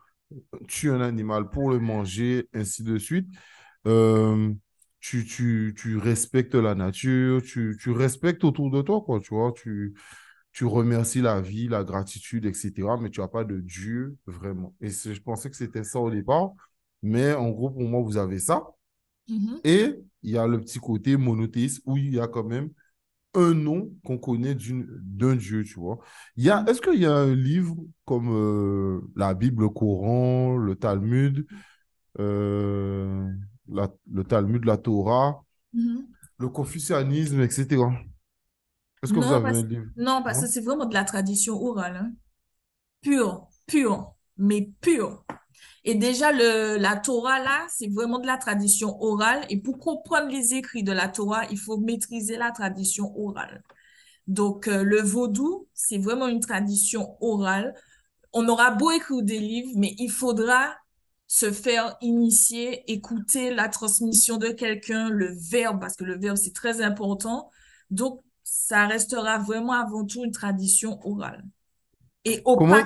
tue 0.68 0.92
un 0.92 1.02
animal 1.02 1.50
pour 1.50 1.70
le 1.70 1.80
manger, 1.80 2.48
ainsi 2.54 2.84
de 2.84 2.98
suite. 2.98 3.28
Euh, 3.88 4.54
tu, 5.00 5.26
tu, 5.26 5.76
tu 5.78 5.98
respectes 5.98 6.56
la 6.56 6.76
nature, 6.76 7.42
tu, 7.42 7.78
tu 7.80 7.92
respectes 7.92 8.44
autour 8.44 8.70
de 8.72 8.82
toi, 8.82 9.02
quoi, 9.02 9.20
tu 9.20 9.34
vois, 9.34 9.54
tu, 9.54 9.94
tu 10.52 10.66
remercies 10.66 11.22
la 11.22 11.40
vie, 11.42 11.68
la 11.68 11.84
gratitude, 11.84 12.46
etc., 12.46 12.98
mais 13.00 13.10
tu 13.10 13.22
n'as 13.22 13.28
pas 13.28 13.44
de 13.44 13.62
Dieu, 13.62 14.18
vraiment. 14.26 14.76
Et 14.82 14.90
je 14.90 15.22
pensais 15.22 15.50
que 15.50 15.56
c'était 15.56 15.84
ça 15.84 16.00
au 16.00 16.10
départ, 16.10 16.52
mais 17.04 17.34
en 17.34 17.50
gros, 17.52 17.70
pour 17.70 17.84
moi, 17.84 18.02
vous 18.02 18.18
avez 18.18 18.40
ça. 18.40 18.64
Mhm. 19.30 19.60
Et 19.64 19.96
il 20.24 20.32
y 20.32 20.38
a 20.38 20.48
le 20.48 20.60
petit 20.60 20.80
côté 20.80 21.16
monothéiste 21.18 21.82
où 21.86 21.98
il 21.98 22.14
y 22.14 22.20
a 22.20 22.28
quand 22.28 22.44
même 22.44 22.72
un 23.34 23.54
nom 23.54 23.92
qu'on 24.06 24.18
connaît 24.18 24.56
d'un 24.56 25.36
Dieu, 25.36 25.64
tu 25.64 25.76
vois. 25.80 26.00
Est-ce 26.38 26.82
qu'il 26.82 27.00
y 27.02 27.06
a 27.06 27.16
un 27.16 27.36
livre 27.36 27.76
comme 28.06 28.30
euh, 28.32 29.02
la 29.16 29.34
Bible, 29.34 29.64
le 29.64 29.70
Coran, 29.70 30.58
le 30.58 30.76
Talmud, 30.76 31.46
euh, 32.20 33.30
la- 33.70 33.94
le 34.12 34.24
Talmud, 34.24 34.66
la 34.66 34.78
Torah, 34.78 35.44
Mhm. 35.74 36.18
le 36.40 36.50
confucianisme, 36.50 37.42
etc. 37.42 37.94
Est-ce 39.04 39.14
que 39.14 39.20
vous 39.20 39.32
Non, 39.32 39.32
avez 39.34 39.50
parce, 39.50 39.58
un 39.58 39.64
livre? 39.64 39.86
non, 39.96 40.24
parce 40.24 40.42
que 40.42 40.48
c'est 40.48 40.62
vraiment 40.62 40.86
de 40.86 40.94
la 40.94 41.04
tradition 41.04 41.56
orale, 41.56 41.96
hein. 41.98 42.12
Pure, 43.02 43.48
pure, 43.68 44.16
mais 44.38 44.72
pure. 44.82 45.26
Et 45.88 45.96
déjà, 45.96 46.34
le, 46.34 46.76
la 46.76 46.98
Torah, 46.98 47.40
là, 47.40 47.66
c'est 47.70 47.88
vraiment 47.88 48.20
de 48.20 48.28
la 48.28 48.36
tradition 48.38 49.02
orale. 49.02 49.46
Et 49.50 49.56
pour 49.58 49.80
comprendre 49.80 50.28
les 50.28 50.54
écrits 50.54 50.84
de 50.84 50.92
la 50.92 51.08
Torah, 51.08 51.46
il 51.50 51.58
faut 51.58 51.78
maîtriser 51.78 52.36
la 52.36 52.52
tradition 52.52 53.18
orale. 53.18 53.64
Donc, 54.28 54.68
euh, 54.68 54.84
le 54.84 55.02
vaudou, 55.02 55.66
c'est 55.74 55.98
vraiment 55.98 56.28
une 56.28 56.42
tradition 56.42 57.16
orale. 57.22 57.74
On 58.34 58.50
aura 58.50 58.72
beau 58.72 58.92
écrire 58.92 59.22
des 59.22 59.40
livres, 59.40 59.72
mais 59.78 59.96
il 59.98 60.12
faudra 60.12 60.76
se 61.26 61.54
faire 61.54 61.96
initier, 62.02 62.84
écouter 62.92 63.54
la 63.54 63.70
transmission 63.70 64.36
de 64.36 64.50
quelqu'un, 64.50 65.08
le 65.08 65.34
verbe, 65.50 65.80
parce 65.80 65.96
que 65.96 66.04
le 66.04 66.18
verbe, 66.20 66.36
c'est 66.36 66.54
très 66.54 66.82
important. 66.82 67.50
Donc, 67.92 68.22
ça 68.44 68.88
restera 68.88 69.38
vraiment 69.38 69.72
avant 69.72 70.06
tout 70.06 70.26
une 70.26 70.32
tradition 70.32 71.00
orale. 71.08 71.46
Et 72.26 72.44
Comment? 72.44 72.84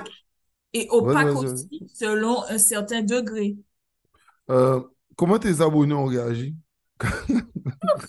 Et 0.74 0.88
opaque 0.90 1.36
aussi, 1.36 1.84
selon 1.94 2.42
un 2.44 2.58
certain 2.58 3.02
degré. 3.02 3.56
Euh, 4.50 4.80
comment 5.16 5.38
tes 5.38 5.60
abonnés 5.60 5.94
ont 5.94 6.06
réagi? 6.06 6.56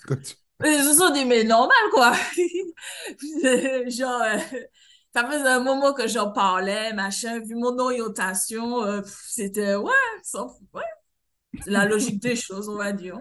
quand 0.06 0.16
tu- 0.22 0.36
Euh, 0.64 0.94
sont 0.94 1.10
des 1.12 1.24
mais 1.24 1.44
normal, 1.44 1.76
quoi. 1.92 2.12
Genre, 3.88 4.22
euh, 4.22 4.38
ça 5.14 5.26
faisait 5.26 5.48
un 5.48 5.60
moment 5.60 5.92
que 5.94 6.06
j'en 6.08 6.32
parlais, 6.32 6.92
machin, 6.94 7.40
vu 7.40 7.54
mon 7.54 7.78
orientation, 7.78 8.82
euh, 8.84 9.02
c'était, 9.04 9.74
ouais, 9.76 9.92
ça- 10.22 10.46
ouais, 10.72 10.82
c'est 11.60 11.70
la 11.72 11.86
logique 11.86 12.20
des 12.22 12.36
choses, 12.36 12.68
on 12.68 12.76
va 12.78 12.92
dire. 12.92 13.20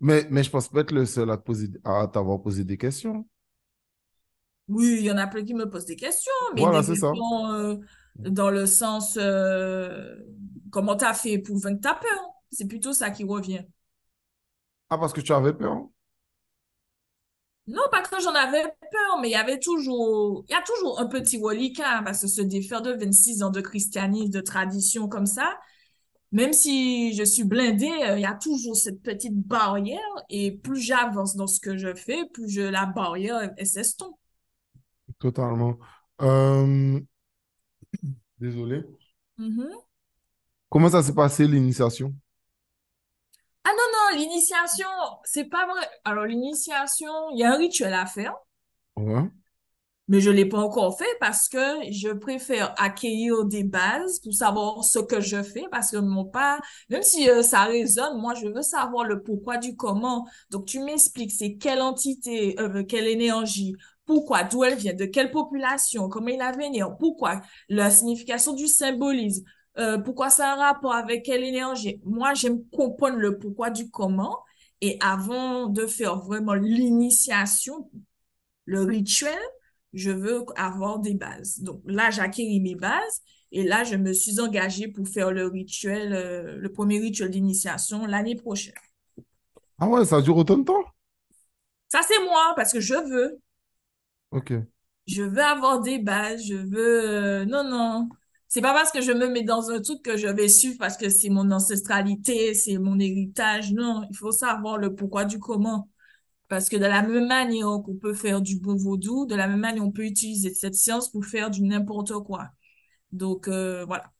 Mais, 0.00 0.26
mais 0.30 0.42
je 0.42 0.50
pense 0.50 0.68
pas 0.68 0.80
être 0.80 0.92
le 0.92 1.06
seul 1.06 1.30
à 1.30 1.36
poser, 1.38 1.68
à 1.84 2.06
t'avoir 2.12 2.40
posé 2.42 2.64
des 2.64 2.76
questions. 2.78 3.26
Oui, 4.68 4.96
il 5.00 5.04
y 5.04 5.10
en 5.10 5.18
a 5.18 5.26
plein 5.26 5.44
qui 5.44 5.52
me 5.54 5.68
posent 5.68 5.84
des 5.84 5.96
questions, 5.96 6.32
mais 6.54 6.66
Voilà, 6.66 6.82
des 6.82 6.82
c'est 6.82 6.96
ça. 6.96 7.12
questions 7.12 7.80
dans 8.16 8.50
le 8.50 8.66
sens, 8.66 9.18
euh, 9.20 10.16
comment 10.70 10.96
t'as 10.96 11.14
fait 11.14 11.38
pour 11.38 11.58
vaincre 11.58 11.80
ta 11.80 11.94
peur? 11.94 12.30
C'est 12.50 12.66
plutôt 12.66 12.92
ça 12.92 13.10
qui 13.10 13.24
revient. 13.24 13.64
Ah, 14.90 14.98
parce 14.98 15.12
que 15.12 15.20
tu 15.20 15.32
avais 15.32 15.52
peur? 15.52 15.88
Non, 17.66 17.82
pas 17.90 18.02
que 18.02 18.20
j'en 18.20 18.34
avais 18.34 18.62
peur, 18.62 19.18
mais 19.20 19.28
il 19.28 19.32
y 19.32 19.36
avait 19.36 19.58
toujours, 19.58 20.44
il 20.48 20.52
y 20.52 20.54
a 20.54 20.62
toujours 20.62 21.00
un 21.00 21.06
petit 21.06 21.40
reliquat, 21.40 22.02
parce 22.04 22.20
que 22.20 22.26
se 22.26 22.42
défaire 22.42 22.82
de 22.82 22.92
26 22.92 23.42
ans 23.42 23.50
de 23.50 23.62
christianisme, 23.62 24.30
de 24.30 24.40
tradition 24.40 25.08
comme 25.08 25.24
ça, 25.24 25.58
même 26.30 26.52
si 26.52 27.14
je 27.14 27.24
suis 27.24 27.44
blindée, 27.44 27.90
euh, 28.06 28.18
il 28.18 28.22
y 28.22 28.26
a 28.26 28.34
toujours 28.34 28.76
cette 28.76 29.02
petite 29.02 29.34
barrière, 29.34 29.98
et 30.28 30.52
plus 30.52 30.80
j'avance 30.80 31.36
dans 31.36 31.46
ce 31.46 31.58
que 31.58 31.78
je 31.78 31.94
fais, 31.94 32.26
plus 32.34 32.50
je, 32.50 32.60
la 32.60 32.84
barrière, 32.84 33.50
s'estompe. 33.64 34.18
Totalement. 35.18 35.78
Euh, 36.20 37.00
désolé. 38.38 38.84
Mhm. 39.38 39.68
Comment 40.68 40.88
ça 40.88 41.02
s'est 41.02 41.14
passé 41.14 41.46
l'initiation? 41.46 42.14
Ah 43.64 43.70
non, 43.70 44.16
non, 44.16 44.18
l'initiation, 44.18 44.88
c'est 45.24 45.46
pas 45.46 45.66
vrai. 45.66 45.88
Alors, 46.04 46.24
l'initiation, 46.26 47.30
il 47.32 47.38
y 47.38 47.44
a 47.44 47.52
un 47.52 47.56
rituel 47.56 47.94
à 47.94 48.06
faire. 48.06 48.34
Ouais. 48.96 49.30
Mais 50.08 50.20
je 50.20 50.30
l'ai 50.30 50.44
pas 50.44 50.58
encore 50.58 50.98
fait 50.98 51.16
parce 51.18 51.48
que 51.48 51.58
je 51.90 52.10
préfère 52.10 52.74
accueillir 52.76 53.46
des 53.46 53.64
bases 53.64 54.20
pour 54.20 54.34
savoir 54.34 54.84
ce 54.84 54.98
que 54.98 55.20
je 55.20 55.42
fais 55.42 55.64
parce 55.70 55.92
que 55.92 55.96
mon 55.96 56.26
pas, 56.26 56.60
même 56.90 57.02
si 57.02 57.30
euh, 57.30 57.42
ça 57.42 57.64
résonne, 57.64 58.20
moi 58.20 58.34
je 58.34 58.48
veux 58.48 58.60
savoir 58.60 59.04
le 59.04 59.22
pourquoi 59.22 59.56
du 59.56 59.76
comment. 59.76 60.26
Donc 60.50 60.66
tu 60.66 60.80
m'expliques 60.80 61.32
c'est 61.32 61.54
quelle 61.56 61.80
entité, 61.80 62.54
euh, 62.60 62.84
quelle 62.84 63.06
énergie, 63.06 63.76
pourquoi, 64.06 64.44
d'où 64.44 64.64
elle 64.64 64.76
vient, 64.76 64.94
de 64.94 65.04
quelle 65.04 65.30
population, 65.30 66.08
comment 66.08 66.28
il 66.28 66.40
a 66.40 66.52
venir, 66.52 66.96
pourquoi, 66.98 67.40
la 67.68 67.90
signification 67.90 68.52
du 68.52 68.66
symbolisme, 68.66 69.44
euh, 69.78 69.98
pourquoi 69.98 70.30
ça 70.30 70.50
a 70.50 70.54
un 70.54 70.56
rapport 70.56 70.92
avec 70.94 71.24
quelle 71.24 71.42
énergie. 71.42 72.00
Moi 72.04 72.34
j'aime 72.34 72.64
comprendre 72.70 73.16
le 73.16 73.38
pourquoi 73.38 73.70
du 73.70 73.90
comment 73.90 74.38
et 74.80 74.98
avant 75.00 75.66
de 75.66 75.86
faire 75.86 76.18
vraiment 76.18 76.54
l'initiation, 76.54 77.90
le 78.66 78.82
rituel, 78.82 79.38
je 79.92 80.10
veux 80.10 80.44
avoir 80.56 80.98
des 80.98 81.14
bases. 81.14 81.60
Donc 81.60 81.80
là, 81.86 82.10
j'acquéris 82.10 82.60
mes 82.60 82.74
bases 82.74 83.22
et 83.52 83.62
là, 83.62 83.84
je 83.84 83.96
me 83.96 84.12
suis 84.12 84.40
engagée 84.40 84.88
pour 84.88 85.08
faire 85.08 85.30
le 85.30 85.46
rituel, 85.46 86.12
euh, 86.12 86.56
le 86.56 86.72
premier 86.72 86.98
rituel 86.98 87.30
d'initiation 87.30 88.04
l'année 88.04 88.34
prochaine. 88.34 88.74
Ah 89.78 89.88
ouais, 89.88 90.04
ça 90.04 90.20
dure 90.20 90.36
autant 90.36 90.58
de 90.58 90.64
temps? 90.64 90.84
Ça, 91.88 92.00
c'est 92.06 92.22
moi 92.24 92.52
parce 92.56 92.72
que 92.72 92.80
je 92.80 92.94
veux. 92.94 93.38
Ok. 94.34 94.66
Je 95.06 95.22
veux 95.22 95.42
avoir 95.42 95.80
des 95.82 95.98
bases. 95.98 96.44
Je 96.46 96.54
veux. 96.54 97.10
euh, 97.10 97.44
non, 97.44 97.64
non. 97.68 98.08
C'est 98.48 98.60
pas 98.62 98.72
parce 98.72 98.92
que 98.92 99.00
je 99.02 99.12
me 99.12 99.28
mets 99.28 99.42
dans 99.42 99.70
un 99.70 99.80
truc 99.82 100.02
que 100.02 100.16
je 100.16 100.28
vais 100.28 100.48
suivre 100.48 100.76
parce 100.78 100.96
que 100.96 101.08
c'est 101.08 101.28
mon 101.28 101.50
ancestralité, 101.50 102.54
c'est 102.54 102.78
mon 102.78 102.98
héritage. 102.98 103.72
Non, 103.72 104.06
il 104.10 104.16
faut 104.16 104.30
savoir 104.32 104.78
le 104.78 104.94
pourquoi 104.94 105.24
du 105.24 105.38
comment. 105.40 105.88
Parce 106.48 106.68
que 106.68 106.76
de 106.76 106.86
la 106.86 107.02
même 107.02 107.28
manière 107.28 107.68
qu'on 107.84 107.96
peut 107.96 108.14
faire 108.14 108.42
du 108.42 108.58
bon 108.60 108.76
vaudou, 108.76 109.26
de 109.26 109.34
la 109.36 109.48
même 109.48 109.60
manière 109.60 109.84
on 109.84 109.92
peut 109.92 110.04
utiliser 110.06 110.54
cette 110.54 110.74
science 110.74 111.10
pour 111.10 111.24
faire 111.26 111.50
du 111.50 111.62
n'importe 111.62 112.12
quoi. 112.24 112.48
Donc, 113.12 113.48
euh, 113.48 113.84
voilà. 113.86 114.12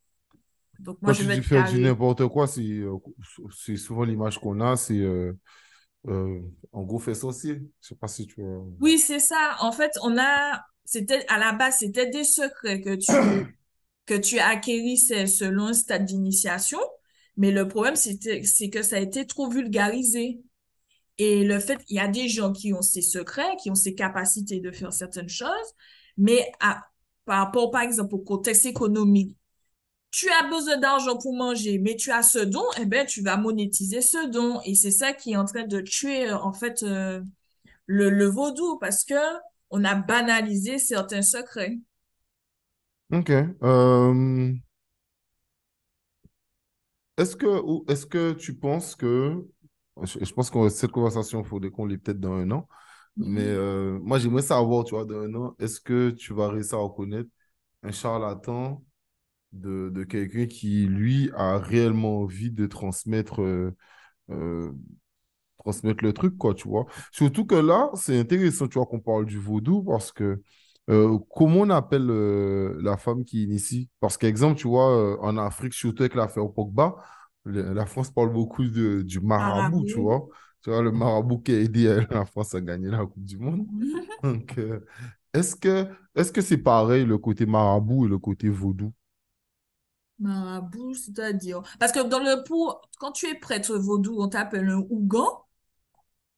Donc, 0.80 1.00
moi, 1.02 1.12
Quand 1.12 1.14
je 1.14 1.22
tu 1.22 1.24
vais 1.24 1.40
dis 1.40 1.42
faire 1.42 1.64
du 1.64 1.78
n'importe 1.78 2.26
quoi, 2.28 2.46
c'est 2.46 2.62
euh, 2.62 2.96
c'est 3.54 3.76
souvent 3.76 4.04
l'image 4.04 4.38
qu'on 4.40 4.60
a, 4.60 4.76
c'est 4.76 4.98
euh, 5.00 5.32
euh, 6.08 6.40
en 6.72 6.82
gros 6.82 6.98
fait 6.98 7.14
sorcier. 7.14 7.62
Je 7.80 7.88
sais 7.88 7.94
pas 7.94 8.08
si 8.08 8.26
tu. 8.26 8.42
Oui, 8.80 8.98
c'est 8.98 9.20
ça. 9.20 9.56
En 9.60 9.72
fait, 9.72 9.92
on 10.02 10.18
a, 10.18 10.62
c'était, 10.84 11.26
à 11.28 11.38
la 11.38 11.52
base, 11.52 11.78
c'était 11.78 12.08
des 12.08 12.24
secrets 12.24 12.80
que 12.80 12.94
tu, 12.96 13.12
que 14.06 14.14
tu 14.14 14.38
acquérissais 14.38 15.26
selon 15.26 15.66
un 15.66 15.72
stade 15.72 16.04
d'initiation. 16.04 16.80
Mais 17.36 17.50
le 17.50 17.66
problème, 17.66 17.96
c'était, 17.96 18.42
c'est 18.44 18.70
que 18.70 18.82
ça 18.82 18.96
a 18.96 19.00
été 19.00 19.26
trop 19.26 19.48
vulgarisé. 19.48 20.40
Et 21.18 21.44
le 21.44 21.58
fait, 21.60 21.78
il 21.88 21.96
y 21.96 22.00
a 22.00 22.08
des 22.08 22.28
gens 22.28 22.52
qui 22.52 22.72
ont 22.72 22.82
ces 22.82 23.02
secrets, 23.02 23.56
qui 23.62 23.70
ont 23.70 23.74
ces 23.74 23.94
capacités 23.94 24.60
de 24.60 24.70
faire 24.70 24.92
certaines 24.92 25.28
choses, 25.28 25.74
mais 26.16 26.50
à, 26.60 26.84
par 27.24 27.38
rapport, 27.38 27.70
par 27.70 27.82
exemple, 27.82 28.14
au 28.16 28.18
contexte 28.18 28.66
économique, 28.66 29.36
tu 30.14 30.30
as 30.30 30.44
besoin 30.48 30.76
d'argent 30.78 31.18
pour 31.18 31.34
manger, 31.34 31.78
mais 31.78 31.96
tu 31.96 32.10
as 32.12 32.22
ce 32.22 32.38
don, 32.38 32.64
eh 32.80 32.86
ben, 32.86 33.06
tu 33.06 33.22
vas 33.22 33.36
monétiser 33.36 34.00
ce 34.02 34.28
don. 34.28 34.60
Et 34.64 34.74
c'est 34.74 34.90
ça 34.92 35.12
qui 35.12 35.32
est 35.32 35.36
en 35.36 35.44
train 35.44 35.64
de 35.66 35.80
tuer, 35.80 36.28
euh, 36.30 36.38
en 36.38 36.52
fait, 36.52 36.82
euh, 36.84 37.20
le, 37.86 38.10
le 38.10 38.26
vaudou, 38.26 38.78
parce 38.80 39.04
que 39.04 39.14
on 39.70 39.84
a 39.84 39.94
banalisé 39.96 40.78
certains 40.78 41.22
secrets. 41.22 41.78
Ok. 43.10 43.30
Euh, 43.62 44.54
est-ce 47.16 47.36
que, 47.36 47.90
est-ce 47.90 48.06
que 48.06 48.32
tu 48.32 48.54
penses 48.56 48.94
que, 48.96 49.46
je, 50.02 50.18
je 50.24 50.32
pense 50.32 50.50
que 50.50 50.68
cette 50.68 50.90
conversation, 50.92 51.40
il 51.42 51.46
faudrait 51.46 51.70
qu'on 51.70 51.86
l'ait 51.86 51.98
peut-être 51.98 52.20
dans 52.20 52.32
un 52.34 52.50
an, 52.50 52.68
mais 53.20 53.42
Mhm. 53.42 53.48
euh, 53.48 53.98
moi 54.02 54.18
j'aimerais 54.18 54.42
savoir, 54.42 54.84
tu 54.84 54.94
vois, 54.94 55.04
dans 55.04 55.20
un 55.20 55.34
an, 55.34 55.54
est-ce 55.58 55.80
que 55.80 56.10
tu 56.10 56.34
vas 56.34 56.48
réussir 56.48 56.78
à 56.78 56.82
reconnaître 56.82 57.30
un 57.82 57.92
charlatan 57.92 58.84
de, 59.54 59.90
de 59.90 60.04
quelqu'un 60.04 60.46
qui, 60.46 60.86
lui, 60.86 61.30
a 61.36 61.58
réellement 61.58 62.20
envie 62.22 62.50
de 62.52 62.66
transmettre 62.66 63.42
euh, 63.42 63.76
euh, 64.30 64.72
transmettre 65.58 66.04
le 66.04 66.12
truc, 66.12 66.36
quoi, 66.38 66.54
tu 66.54 66.68
vois. 66.68 66.86
Surtout 67.12 67.46
que 67.46 67.54
là, 67.54 67.90
c'est 67.94 68.18
intéressant, 68.18 68.68
tu 68.68 68.78
vois, 68.78 68.86
qu'on 68.86 69.00
parle 69.00 69.26
du 69.26 69.38
vaudou 69.38 69.82
parce 69.82 70.12
que 70.12 70.42
euh, 70.90 71.18
comment 71.34 71.60
on 71.60 71.70
appelle 71.70 72.10
euh, 72.10 72.78
la 72.82 72.96
femme 72.96 73.24
qui 73.24 73.44
initie? 73.44 73.90
Parce 74.00 74.18
qu'exemple, 74.18 74.58
tu 74.58 74.68
vois, 74.68 74.90
euh, 74.96 75.16
en 75.20 75.36
Afrique, 75.38 75.72
surtout 75.74 76.02
avec 76.02 76.14
l'affaire 76.14 76.50
Pogba, 76.52 76.96
le- 77.44 77.72
la 77.72 77.86
France 77.86 78.10
parle 78.12 78.32
beaucoup 78.32 78.64
de, 78.66 79.02
du 79.02 79.20
marabout, 79.20 79.84
tu 79.86 80.00
vois. 80.00 80.26
Tu 80.62 80.70
vois, 80.70 80.82
le 80.82 80.92
marabout 80.92 81.40
qui 81.40 81.52
a 81.52 81.60
aidé 81.60 82.04
la 82.10 82.24
France 82.26 82.54
à 82.54 82.60
gagner 82.60 82.88
la 82.88 82.98
Coupe 83.06 83.24
du 83.24 83.38
Monde. 83.38 83.66
Donc, 84.22 84.58
est-ce 85.34 85.56
que 85.56 85.86
est-ce 86.14 86.32
que 86.32 86.40
c'est 86.42 86.58
pareil 86.58 87.04
le 87.04 87.18
côté 87.18 87.46
marabout 87.46 88.06
et 88.06 88.08
le 88.08 88.18
côté 88.18 88.48
vaudou? 88.48 88.92
Marabout, 90.18 90.94
c'est-à-dire. 90.94 91.62
Parce 91.78 91.92
que 91.92 92.00
dans 92.00 92.18
le 92.18 92.44
pour, 92.44 92.80
quand 92.98 93.12
tu 93.12 93.26
es 93.26 93.34
prêtre 93.34 93.76
vaudou, 93.76 94.16
on 94.20 94.28
t'appelle 94.28 94.68
un 94.68 94.78
Ougan 94.90 95.44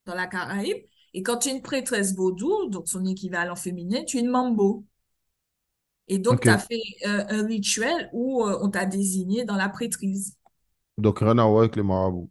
dans 0.07 0.15
la 0.15 0.27
Caraïbe. 0.27 0.85
Et 1.15 1.23
quand 1.23 1.39
tu 1.39 1.49
es 1.49 1.53
une 1.53 1.63
prêtresse 1.63 2.15
vaudou, 2.15 2.69
donc 2.69 2.89
son 2.89 3.05
équivalent 3.05 3.57
féminin, 3.57 4.05
tu 4.05 4.19
es 4.19 4.21
une 4.21 4.29
Mambo. 4.29 4.85
Et 6.09 6.19
donc, 6.19 6.41
tu 6.41 6.49
as 6.49 6.59
fait 6.59 6.83
euh, 7.07 7.25
un 7.29 7.47
rituel 7.47 8.11
où 8.13 8.45
euh, 8.45 8.59
on 8.63 8.71
t'a 8.71 8.87
désigné 8.87 9.45
dans 9.45 9.57
la 9.57 9.69
prêtrise. 9.69 10.37
Donc, 10.99 11.19
rien 11.19 11.37
à 11.39 11.47
voir 11.47 11.61
avec 11.61 11.77
les 11.77 11.83
marabouts. 11.83 12.31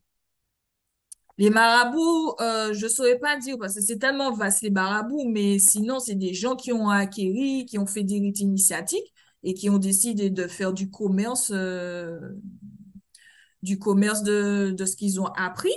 Les 1.38 1.50
marabouts, 1.50 2.36
euh, 2.40 2.74
je 2.74 2.88
saurais 2.88 3.20
pas 3.20 3.38
dire 3.38 3.58
parce 3.60 3.76
que 3.76 3.82
c'est 3.82 3.98
tellement 3.98 4.32
vaste 4.32 4.62
les 4.62 4.70
marabouts, 4.70 5.28
mais 5.28 5.60
sinon, 5.60 6.00
c'est 6.00 6.16
des 6.16 6.34
gens 6.34 6.56
qui 6.56 6.72
ont 6.72 6.88
acquéri, 6.90 7.66
qui 7.66 7.78
ont 7.78 7.86
fait 7.86 8.04
des 8.04 8.20
rites 8.20 8.40
initiatiques 8.40 9.14
et 9.46 9.54
qui 9.54 9.70
ont 9.70 9.78
décidé 9.78 10.30
de 10.32 10.48
faire 10.48 10.74
du 10.74 10.92
commerce, 10.92 11.52
euh, 11.56 12.20
du 13.64 13.80
commerce 13.80 14.24
de, 14.24 14.72
de 14.78 14.86
ce 14.86 14.96
qu'ils 14.96 15.20
ont 15.20 15.28
appris. 15.36 15.72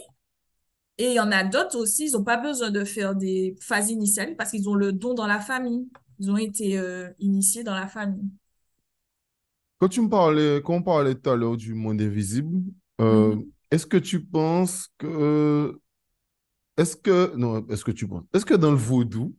Et 0.99 1.09
il 1.09 1.15
y 1.15 1.21
en 1.21 1.31
a 1.33 1.45
d'autres 1.45 1.79
aussi, 1.79 2.07
ils 2.09 2.13
n'ont 2.13 2.25
pas 2.25 2.37
besoin 2.37 2.71
de 2.71 2.85
faire 2.85 3.15
des 3.15 3.57
phases 3.61 3.91
initiales 3.91 4.37
parce 4.37 4.51
qu'ils 4.51 4.69
ont 4.69 4.75
le 4.75 4.93
don 4.93 5.15
dans 5.15 5.27
la 5.27 5.41
famille. 5.41 5.89
Ils 6.19 6.31
ont 6.31 6.37
été 6.37 6.79
euh, 6.79 7.09
initiés 7.21 7.63
dans 7.63 7.75
la 7.75 7.87
famille. 7.87 8.29
Quand 9.79 9.89
tu 9.89 10.01
me 10.01 10.09
parlais, 10.09 10.61
quand 10.65 10.75
on 10.75 10.83
parlait 10.83 11.15
tout 11.15 11.31
à 11.31 11.37
l'heure 11.37 11.57
du 11.57 11.75
monde 11.75 12.01
invisible, 12.01 12.63
euh, 13.01 13.37
Mhm, 13.37 13.43
est-ce 13.71 13.87
que 13.87 13.97
tu 13.97 14.25
penses 14.25 14.89
que, 14.99 15.81
est-ce 16.77 16.97
que, 16.97 17.35
non, 17.37 17.67
est-ce 17.69 17.85
que 17.85 17.93
tu 17.93 18.09
penses, 18.09 18.25
est-ce 18.35 18.47
que 18.47 18.55
dans 18.55 18.71
le 18.71 18.77
vaudou, 18.77 19.37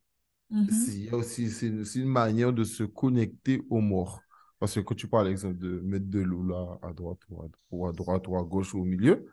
y 0.52 1.10
a 1.10 1.16
aussi, 1.16 1.50
c'est 1.50 1.68
une, 1.68 2.08
manière 2.08 2.54
de 2.54 2.64
se 2.64 2.84
connecter 2.84 3.62
aux 3.70 3.82
morts? 3.82 4.22
Parce 4.60 4.76
que 4.76 4.80
quand 4.82 4.96
tu 4.96 5.08
parles, 5.08 5.30
exemple, 5.30 5.58
de 5.58 5.80
mettre 5.80 6.10
de 6.10 6.20
l'eau 6.20 6.44
là, 6.44 6.78
à 6.82 6.94
droite, 6.94 7.20
ou 7.30 7.42
à, 7.42 7.48
ou 7.72 7.88
à 7.88 7.92
droite, 7.94 8.28
ou 8.28 8.38
à 8.38 8.44
gauche, 8.44 8.74
ou 8.74 8.82
au 8.82 8.84
milieu, 8.84 9.28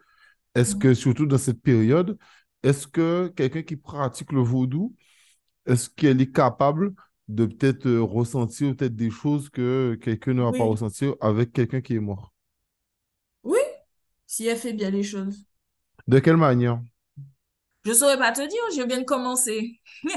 est-ce 0.54 0.76
que, 0.76 0.94
surtout 0.94 1.26
dans 1.26 1.38
cette 1.38 1.60
période, 1.62 2.18
est-ce 2.62 2.86
que 2.86 3.28
quelqu'un 3.28 3.62
qui 3.62 3.76
pratique 3.76 4.32
le 4.32 4.40
vaudou, 4.40 4.94
est-ce 5.66 5.90
qu'elle 5.90 6.20
est 6.20 6.32
capable 6.32 6.94
de 7.28 7.46
peut-être 7.46 7.86
euh, 7.86 8.02
ressentir 8.02 8.76
peut-être 8.76 8.96
des 8.96 9.10
choses 9.10 9.48
que 9.50 9.98
quelqu'un 10.00 10.34
ne 10.34 10.42
va 10.42 10.52
pas 10.52 10.64
Oui, 10.64 10.70
ressentir 10.70 11.14
avec 11.20 11.52
quelqu'un 11.52 11.80
qui 11.80 11.96
est 11.96 12.00
mort? 12.00 12.32
oui, 13.42 13.58
si 14.26 14.46
elle 14.46 14.58
fait 14.58 14.72
bien 14.72 14.90
les 14.90 15.02
choses. 15.02 15.46
De 16.08 16.18
quelle 16.18 16.36
manière? 16.36 16.80
Je 17.86 17.92
saurais 17.92 18.18
pas 18.18 18.32
te 18.32 18.40
dire, 18.40 18.60
je 18.76 18.86
viens 18.86 18.98
de 18.98 19.04
commencer. 19.04 19.80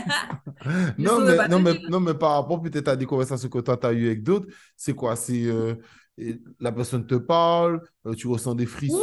Non, 0.97 1.21
mais, 1.21 1.47
non, 1.47 1.59
mais, 1.59 1.79
non, 1.89 1.99
mais 2.01 2.13
par 2.13 2.33
rapport 2.33 2.61
peut-être 2.61 2.89
à 2.89 2.95
des 2.97 3.05
conversations 3.05 3.47
que 3.47 3.59
toi, 3.59 3.77
tu 3.77 3.87
as 3.87 3.93
eues 3.93 4.07
avec 4.07 4.23
d'autres, 4.23 4.47
c'est 4.75 4.93
quoi? 4.93 5.15
C'est 5.15 5.45
euh, 5.45 5.75
la 6.59 6.71
personne 6.71 7.05
te 7.07 7.15
parle, 7.15 7.81
euh, 8.05 8.13
tu 8.13 8.27
ressens 8.27 8.55
des 8.55 8.65
Oui, 8.65 8.69
frissons, 8.69 8.99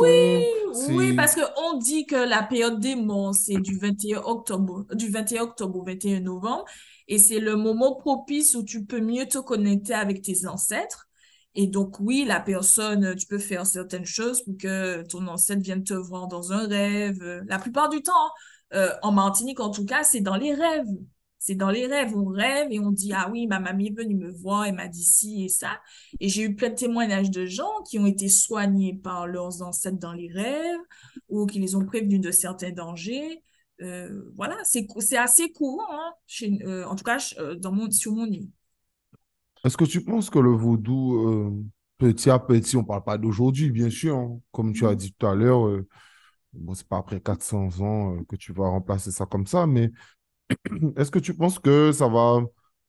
oui, 0.90 1.08
c'est... 1.08 1.16
parce 1.16 1.34
que 1.34 1.40
on 1.56 1.78
dit 1.78 2.06
que 2.06 2.16
la 2.16 2.42
période 2.42 2.78
des 2.78 2.94
morts, 2.94 3.34
c'est 3.34 3.58
du 3.58 3.78
21 3.78 4.22
octobre, 4.22 4.86
du 4.94 5.08
21 5.08 5.42
octobre 5.42 5.78
au 5.78 5.84
21 5.84 6.20
novembre, 6.20 6.64
et 7.08 7.18
c'est 7.18 7.40
le 7.40 7.56
moment 7.56 7.94
propice 7.96 8.54
où 8.54 8.62
tu 8.64 8.84
peux 8.84 9.00
mieux 9.00 9.26
te 9.26 9.38
connecter 9.38 9.94
avec 9.94 10.22
tes 10.22 10.46
ancêtres. 10.46 11.08
Et 11.54 11.68
donc, 11.68 12.00
oui, 12.00 12.26
la 12.26 12.40
personne, 12.40 13.14
tu 13.16 13.26
peux 13.26 13.38
faire 13.38 13.64
certaines 13.66 14.04
choses 14.04 14.42
pour 14.42 14.58
que 14.58 15.02
ton 15.08 15.26
ancêtre 15.26 15.62
vienne 15.62 15.84
te 15.84 15.94
voir 15.94 16.28
dans 16.28 16.52
un 16.52 16.68
rêve. 16.68 17.22
La 17.48 17.58
plupart 17.58 17.88
du 17.88 18.02
temps, 18.02 18.12
euh, 18.74 18.90
en 19.02 19.12
Martinique, 19.12 19.60
en 19.60 19.70
tout 19.70 19.84
cas, 19.86 20.04
c'est 20.04 20.20
dans 20.20 20.36
les 20.36 20.54
rêves. 20.54 20.86
C'est 21.38 21.54
dans 21.54 21.70
les 21.70 21.86
rêves. 21.86 22.12
On 22.16 22.26
rêve 22.26 22.68
et 22.70 22.80
on 22.80 22.90
dit, 22.90 23.12
ah 23.14 23.28
oui, 23.30 23.46
ma 23.46 23.60
mamie 23.60 23.88
est 23.88 23.96
venue 23.96 24.16
me 24.16 24.30
voir, 24.32 24.64
elle 24.64 24.74
m'a 24.74 24.88
dit 24.88 25.04
ci 25.04 25.44
et 25.44 25.48
ça. 25.48 25.80
Et 26.20 26.28
j'ai 26.28 26.42
eu 26.42 26.54
plein 26.56 26.70
de 26.70 26.74
témoignages 26.74 27.30
de 27.30 27.46
gens 27.46 27.82
qui 27.88 27.98
ont 27.98 28.06
été 28.06 28.28
soignés 28.28 28.94
par 29.02 29.26
leurs 29.26 29.62
ancêtres 29.62 29.98
dans 29.98 30.12
les 30.12 30.28
rêves 30.32 30.78
ou 31.28 31.46
qui 31.46 31.60
les 31.60 31.74
ont 31.76 31.84
prévenus 31.84 32.20
de 32.20 32.30
certains 32.30 32.72
dangers. 32.72 33.42
Euh, 33.82 34.32
voilà, 34.34 34.56
c'est 34.64 34.86
assez 35.18 35.52
courant, 35.52 35.84
hein, 35.90 36.12
chez, 36.26 36.58
euh, 36.64 36.86
en 36.86 36.96
tout 36.96 37.04
cas 37.04 37.18
dans 37.58 37.72
mon, 37.72 37.90
sur 37.90 38.12
mon 38.12 38.26
île. 38.26 38.48
Est-ce 39.64 39.76
que 39.76 39.84
tu 39.84 40.02
penses 40.02 40.30
que 40.30 40.38
le 40.38 40.50
vaudou, 40.50 41.66
petit 41.98 42.30
à 42.30 42.38
petit, 42.38 42.76
on 42.76 42.82
ne 42.82 42.86
parle 42.86 43.04
pas 43.04 43.18
d'aujourd'hui, 43.18 43.70
bien 43.70 43.90
sûr, 43.90 44.16
hein, 44.16 44.40
comme 44.52 44.72
tu 44.72 44.86
as 44.86 44.94
Mhm. 44.94 44.96
dit 44.96 45.12
tout 45.18 45.26
à 45.26 45.34
l'heure, 45.34 45.66
bon, 46.58 46.74
c'est 46.74 46.88
pas 46.88 46.98
après 46.98 47.20
400 47.20 47.80
ans 47.80 48.16
euh, 48.16 48.24
que 48.28 48.36
tu 48.36 48.52
vas 48.52 48.68
remplacer 48.68 49.10
ça 49.10 49.26
comme 49.26 49.46
ça, 49.46 49.66
mais 49.66 49.90
est-ce 50.96 51.10
que 51.10 51.18
tu 51.18 51.34
penses 51.34 51.58
que 51.58 51.92
ça 51.92 52.08
va 52.08 52.40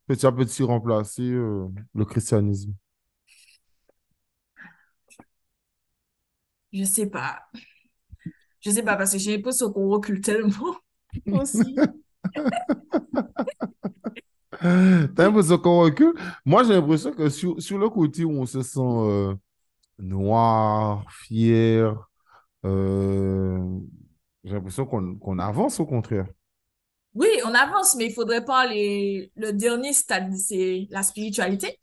petit 0.08 0.26
à 0.26 0.32
petit 0.32 0.64
remplacer 0.64 1.24
euh, 1.24 1.68
le 1.96 2.06
christianisme? 2.06 2.74
Je 6.74 6.84
sais 6.84 7.08
pas. 7.08 7.42
Je 8.62 8.72
sais 8.72 8.84
pas 8.84 8.96
parce 8.96 9.14
que 9.14 9.18
j'ai 9.18 9.36
l'impression 9.36 9.72
qu'on 9.72 9.88
recule 9.90 10.22
tellement 10.22 10.76
aussi. 11.32 11.76
T'as 14.62 15.24
l'impression 15.26 15.58
qu'on 15.58 15.82
recule? 15.82 16.14
Moi, 16.46 16.64
j'ai 16.64 16.74
l'impression 16.74 17.12
que 17.12 17.30
sur, 17.30 17.62
sur 17.62 17.78
le 17.78 17.90
côté 17.90 18.24
où 18.26 18.32
on 18.32 18.46
se 18.46 18.62
sent 18.62 18.80
euh, 18.82 19.36
noir, 20.00 21.06
fier, 21.12 22.07
euh, 22.68 23.80
j'ai 24.44 24.54
l'impression 24.56 24.86
qu'on 24.86 25.16
qu'on 25.18 25.40
avance 25.40 25.80
au 25.80 25.86
contraire. 25.86 26.28
Oui, 27.14 27.28
on 27.46 27.54
avance, 27.54 27.96
mais 27.96 28.06
il 28.06 28.14
faudrait 28.14 28.46
pas 28.46 28.68
les... 28.68 29.32
Le 29.36 29.52
dernier 29.52 29.94
stade, 29.94 30.34
c'est 30.36 30.88
la 30.92 31.02
spiritualité. 31.04 31.80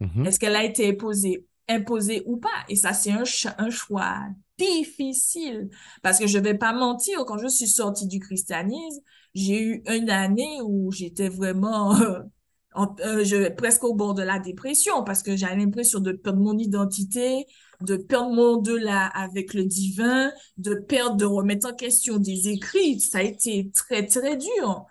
Mhm. 0.00 0.24
Est-ce 0.24 0.38
qu'elle 0.40 0.56
a 0.56 0.64
été 0.64 0.88
imposée, 0.88 1.46
imposée 1.68 2.22
ou 2.26 2.38
pas? 2.38 2.48
Et 2.68 2.76
ça, 2.76 2.92
c'est 2.92 3.12
un, 3.12 3.24
ch- 3.24 3.54
un 3.58 3.70
choix 3.70 4.18
difficile. 4.58 5.68
Parce 6.02 6.18
que 6.18 6.26
je 6.26 6.38
vais 6.38 6.54
pas 6.58 6.72
mentir, 6.72 7.24
quand 7.26 7.38
je 7.38 7.46
suis 7.48 7.68
sortie 7.68 8.06
du 8.08 8.18
christianisme, 8.20 9.00
j'ai 9.34 9.62
eu 9.62 9.82
une 9.88 10.10
année 10.10 10.60
où 10.64 10.90
j'étais 10.92 11.28
vraiment 11.28 11.94
en- 12.74 12.94
euh, 13.00 13.24
je, 13.24 13.48
presque 13.50 13.84
au 13.84 13.94
bord 13.94 14.14
de 14.14 14.22
la 14.22 14.38
dépression 14.38 15.04
parce 15.04 15.22
que 15.22 15.36
j'avais 15.36 15.56
l'impression 15.56 16.00
de 16.00 16.12
perdre 16.12 16.40
mon 16.40 16.56
identité, 16.58 17.46
de 17.80 17.96
perdre 17.96 18.32
mon 18.32 18.56
delà 18.56 19.06
avec 19.06 19.54
le 19.54 19.64
divin, 19.64 20.32
de 20.58 20.74
perdre, 20.74 21.16
de 21.16 21.24
remettre 21.24 21.68
en 21.68 21.74
question 21.74 22.18
des 22.18 22.48
écrits. 22.48 23.00
Ça 23.00 23.18
a 23.18 23.22
été 23.22 23.70
très, 23.74 24.06
très 24.06 24.36
dur. 24.36 24.86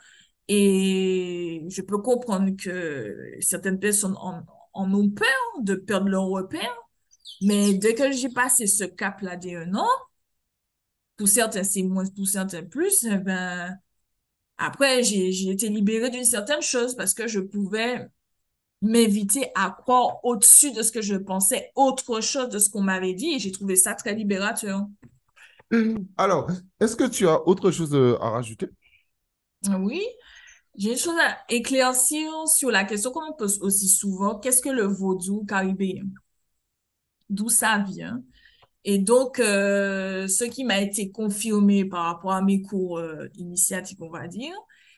Et 0.47 1.65
je 1.69 1.81
peux 1.81 1.97
comprendre 1.99 2.51
que 2.57 3.15
certaines 3.41 3.79
personnes 3.79 4.15
en, 4.17 4.41
en 4.73 4.93
ont 4.93 5.09
peur 5.09 5.27
de 5.61 5.75
perdre 5.75 6.07
leur 6.09 6.25
repère, 6.25 6.73
mais 7.41 7.73
dès 7.75 7.95
que 7.95 8.11
j'ai 8.11 8.29
passé 8.29 8.67
ce 8.67 8.83
cap-là 8.85 9.37
des 9.37 9.55
un 9.55 9.75
an, 9.75 9.87
pour 11.17 11.27
certains 11.27 11.63
c'est 11.63 11.83
moins, 11.83 12.05
pour 12.05 12.27
certains 12.27 12.63
plus, 12.63 13.03
eh 13.05 13.17
ben, 13.17 13.77
après 14.57 15.03
j'ai, 15.03 15.49
été 15.49 15.69
libérée 15.69 16.09
d'une 16.09 16.23
certaine 16.23 16.61
chose 16.61 16.95
parce 16.95 17.13
que 17.13 17.27
je 17.27 17.39
pouvais 17.39 18.07
m'inviter 18.81 19.49
à 19.55 19.71
croire 19.71 20.23
au-dessus 20.23 20.71
de 20.71 20.81
ce 20.83 20.91
que 20.91 21.01
je 21.01 21.15
pensais, 21.15 21.71
autre 21.75 22.21
chose 22.21 22.49
de 22.49 22.59
ce 22.59 22.69
qu'on 22.69 22.81
m'avait 22.81 23.13
dit, 23.13 23.33
et 23.33 23.39
j'ai 23.39 23.51
trouvé 23.51 23.75
ça 23.75 23.95
très 23.95 24.13
libérateur. 24.13 24.85
Alors, 26.17 26.49
est-ce 26.79 26.95
que 26.95 27.07
tu 27.07 27.27
as 27.27 27.47
autre 27.47 27.71
chose 27.71 27.93
euh, 27.93 28.17
à 28.21 28.29
rajouter? 28.29 28.69
Oui, 29.79 30.05
j'ai 30.75 30.91
une 30.91 30.97
chose 30.97 31.17
à 31.19 31.37
éclaircir 31.49 32.31
sur 32.47 32.69
la 32.69 32.83
question 32.83 33.11
qu'on 33.11 33.27
me 33.27 33.35
pose 33.35 33.59
aussi 33.61 33.87
souvent, 33.87 34.39
qu'est-ce 34.39 34.61
que 34.61 34.69
le 34.69 34.83
vaudou 34.83 35.43
caribéen? 35.45 36.05
D'où 37.29 37.49
ça 37.49 37.79
vient? 37.79 38.21
Et 38.83 38.99
donc, 38.99 39.39
euh, 39.39 40.27
ce 40.27 40.43
qui 40.45 40.63
m'a 40.63 40.79
été 40.81 41.11
confirmé 41.11 41.85
par 41.85 42.05
rapport 42.05 42.31
à 42.31 42.41
mes 42.41 42.61
cours 42.61 42.99
euh, 42.99 43.27
initiatiques, 43.35 44.01
on 44.01 44.09
va 44.09 44.27
dire, 44.27 44.53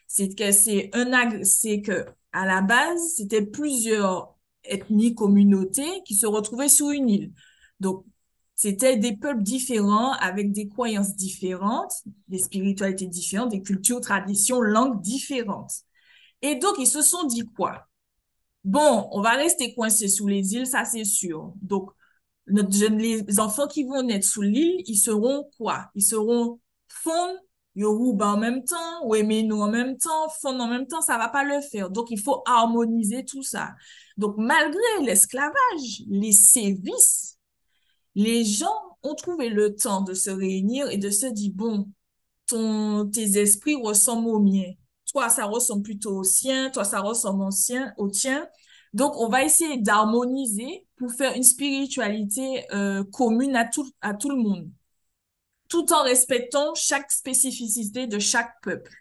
c'est 0.06 0.34
que 0.34 0.52
c'est 0.52 0.90
un 0.92 1.44
c'est 1.44 1.82
que 1.82 2.06
à 2.32 2.46
la 2.46 2.62
base, 2.62 3.00
c'était 3.16 3.44
plusieurs 3.44 4.36
ethnies, 4.64 5.14
communautés 5.14 6.02
qui 6.04 6.14
se 6.14 6.26
retrouvaient 6.26 6.68
sur 6.68 6.90
une 6.90 7.08
île. 7.08 7.32
Donc, 7.80 8.04
c'était 8.54 8.96
des 8.96 9.16
peuples 9.16 9.42
différents 9.42 10.12
avec 10.14 10.52
des 10.52 10.68
croyances 10.68 11.16
différentes, 11.16 11.92
des 12.28 12.38
spiritualités 12.38 13.06
différentes, 13.06 13.50
des 13.50 13.62
cultures, 13.62 14.00
traditions, 14.00 14.60
langues 14.60 15.00
différentes. 15.00 15.72
Et 16.42 16.56
donc, 16.56 16.74
ils 16.78 16.86
se 16.86 17.02
sont 17.02 17.24
dit 17.26 17.44
quoi? 17.56 17.86
Bon, 18.64 19.08
on 19.12 19.22
va 19.22 19.30
rester 19.32 19.74
coincés 19.74 20.08
sous 20.08 20.26
les 20.26 20.54
îles, 20.54 20.66
ça 20.66 20.84
c'est 20.84 21.04
sûr. 21.04 21.52
Donc, 21.62 21.90
notre 22.50 22.96
les 22.96 23.40
enfants 23.40 23.66
qui 23.66 23.84
vont 23.84 24.02
naître 24.02 24.26
sous 24.26 24.42
l'île, 24.42 24.82
ils 24.86 24.98
seront 24.98 25.48
quoi? 25.58 25.90
Ils 25.94 26.02
seront 26.02 26.60
Fon, 26.88 27.36
Yoruba 27.74 28.28
en 28.34 28.36
même 28.36 28.64
temps, 28.64 29.08
Wemeno 29.08 29.62
en 29.62 29.70
même 29.70 29.96
temps, 29.96 30.28
Fon 30.40 30.58
en 30.58 30.68
même 30.68 30.86
temps, 30.86 31.00
ça 31.00 31.18
va 31.18 31.28
pas 31.28 31.44
le 31.44 31.60
faire. 31.60 31.90
Donc, 31.90 32.10
il 32.10 32.20
faut 32.20 32.42
harmoniser 32.46 33.24
tout 33.24 33.42
ça. 33.42 33.70
Donc, 34.16 34.34
malgré 34.38 34.80
l'esclavage, 35.02 36.02
les 36.08 36.32
sévices, 36.32 37.38
les 38.14 38.44
gens 38.44 38.68
ont 39.02 39.14
trouvé 39.14 39.48
le 39.48 39.74
temps 39.74 40.02
de 40.02 40.14
se 40.14 40.30
réunir 40.30 40.90
et 40.90 40.98
de 40.98 41.10
se 41.10 41.26
dire, 41.26 41.52
bon, 41.54 41.88
ton, 42.46 43.08
tes 43.08 43.38
esprits 43.38 43.76
ressemblent 43.76 44.28
aux 44.28 44.40
miens. 44.40 44.72
Toi, 45.12 45.28
ça 45.28 45.44
ressemble 45.44 45.82
plutôt 45.82 46.18
au 46.18 46.24
sien, 46.24 46.70
toi, 46.70 46.84
ça 46.84 47.00
ressemble 47.00 47.44
au 47.44 47.50
sien, 47.50 47.92
au 47.96 48.08
tien. 48.08 48.46
Donc, 48.92 49.16
on 49.16 49.28
va 49.28 49.44
essayer 49.44 49.78
d'harmoniser 49.78 50.86
pour 50.96 51.12
faire 51.12 51.34
une 51.34 51.44
spiritualité 51.44 52.64
euh, 52.74 53.04
commune 53.04 53.56
à 53.56 53.64
tout, 53.64 53.88
à 54.00 54.14
tout 54.14 54.30
le 54.30 54.36
monde, 54.36 54.68
tout 55.68 55.92
en 55.92 56.02
respectant 56.02 56.74
chaque 56.74 57.10
spécificité 57.10 58.06
de 58.06 58.18
chaque 58.18 58.60
peuple. 58.62 58.92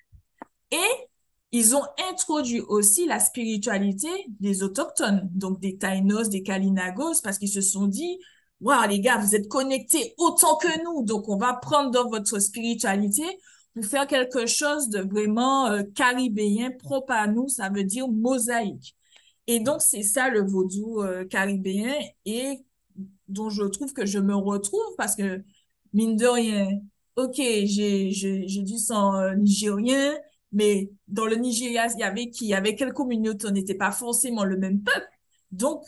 Et 0.72 1.10
ils 1.52 1.76
ont 1.76 1.84
introduit 2.12 2.62
aussi 2.62 3.08
la 3.08 3.20
spiritualité 3.20 4.10
des 4.40 4.62
autochtones, 4.62 5.28
donc 5.34 5.60
des 5.60 5.78
Taïnos, 5.78 6.30
des 6.30 6.44
Kalinagos, 6.44 7.22
parce 7.24 7.40
qu'ils 7.40 7.50
se 7.50 7.62
sont 7.62 7.88
dit, 7.88 8.20
waouh, 8.62 8.88
les 8.88 9.00
gars, 9.00 9.18
vous 9.18 9.36
êtes 9.36 9.48
connectés 9.48 10.14
autant 10.18 10.58
que 10.58 10.84
nous, 10.84 11.04
donc 11.04 11.28
on 11.28 11.38
va 11.38 11.54
prendre 11.56 11.90
dans 11.90 12.08
votre 12.08 12.38
spiritualité 12.38 13.24
pour 13.74 13.86
faire 13.86 14.06
quelque 14.06 14.46
chose 14.46 14.90
de 14.90 15.00
vraiment 15.00 15.68
euh, 15.68 15.82
caribéen, 15.96 16.72
propre 16.78 17.14
à 17.14 17.26
nous, 17.26 17.48
ça 17.48 17.70
veut 17.70 17.84
dire 17.84 18.08
mosaïque. 18.08 18.96
Et 19.50 19.60
donc, 19.60 19.82
c'est 19.82 20.04
ça 20.04 20.30
le 20.30 20.42
vaudou 20.42 21.02
euh, 21.02 21.26
caribéen 21.26 21.96
et 22.24 22.60
dont 23.28 23.50
je 23.50 23.64
trouve 23.64 23.94
que 23.94 24.06
je 24.06 24.20
me 24.20 24.36
retrouve 24.36 24.96
parce 24.96 25.16
que, 25.16 25.44
mine 25.92 26.16
de 26.16 26.28
rien, 26.28 26.70
ok, 27.16 27.34
j'ai, 27.36 28.12
du 28.46 28.78
sang 28.78 29.16
euh, 29.16 29.34
nigérien, 29.34 30.16
mais 30.52 30.92
dans 31.08 31.26
le 31.26 31.36
Nigeria, 31.36 31.88
il 31.88 32.00
y 32.00 32.04
avait 32.04 32.30
qui? 32.30 32.54
Avait 32.54 32.76
quelle 32.76 32.94
communauté? 32.94 33.48
On 33.48 33.52
n'était 33.52 33.74
pas 33.74 33.92
forcément 33.92 34.44
le 34.44 34.56
même 34.56 34.84
peuple. 34.84 35.10
Donc, 35.52 35.84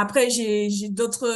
après, 0.00 0.30
j'ai, 0.30 0.88
d'autres 0.90 1.26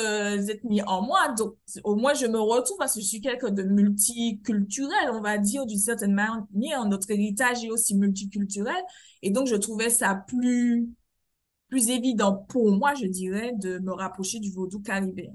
ethnies 0.49 0.83
en 0.83 1.03
moi. 1.03 1.35
Donc, 1.37 1.57
au 1.83 1.97
moins, 1.97 2.15
je 2.15 2.27
me 2.27 2.39
retrouve 2.39 2.77
parce 2.79 2.95
que 2.95 3.01
je 3.01 3.07
suis 3.07 3.21
quelqu'un 3.21 3.51
de 3.51 3.65
multiculturel, 3.65 5.11
on 5.13 5.21
va 5.21 5.39
dire, 5.39 5.67
d'une 5.67 5.79
certaine 5.79 6.15
manière. 6.15 6.87
Notre 6.87 7.11
héritage 7.11 7.65
est 7.65 7.71
aussi 7.71 7.97
multiculturel. 7.97 8.83
Et 9.23 9.31
donc, 9.31 9.49
je 9.49 9.57
trouvais 9.57 9.91
ça 9.91 10.15
plus, 10.15 10.89
plus 11.71 11.89
évident 11.91 12.47
pour 12.49 12.71
moi, 12.71 12.95
je 12.95 13.07
dirais, 13.07 13.53
de 13.57 13.81
me 13.81 13.93
rapprocher 13.93 14.39
du 14.39 14.53
vaudou 14.53 14.81
caribéen. 14.81 15.35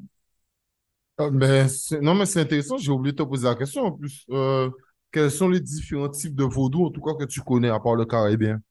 Ah, 1.17 1.29
ben, 1.29 1.67
non, 2.01 2.15
mais 2.15 2.25
c'est 2.25 2.39
intéressant. 2.39 2.77
J'ai 2.77 2.91
oublié 2.91 3.11
de 3.11 3.17
te 3.17 3.27
poser 3.27 3.45
la 3.45 3.55
question 3.55 3.83
en 3.83 3.91
plus. 3.91 4.25
Euh, 4.29 4.69
quels 5.11 5.31
sont 5.31 5.49
les 5.49 5.59
différents 5.59 6.09
types 6.09 6.35
de 6.35 6.45
vaudou, 6.45 6.85
en 6.85 6.91
tout 6.91 7.01
cas, 7.01 7.15
que 7.15 7.25
tu 7.25 7.41
connais, 7.41 7.69
à 7.69 7.79
part 7.79 7.95
le 7.95 8.05
caribéen? 8.05 8.61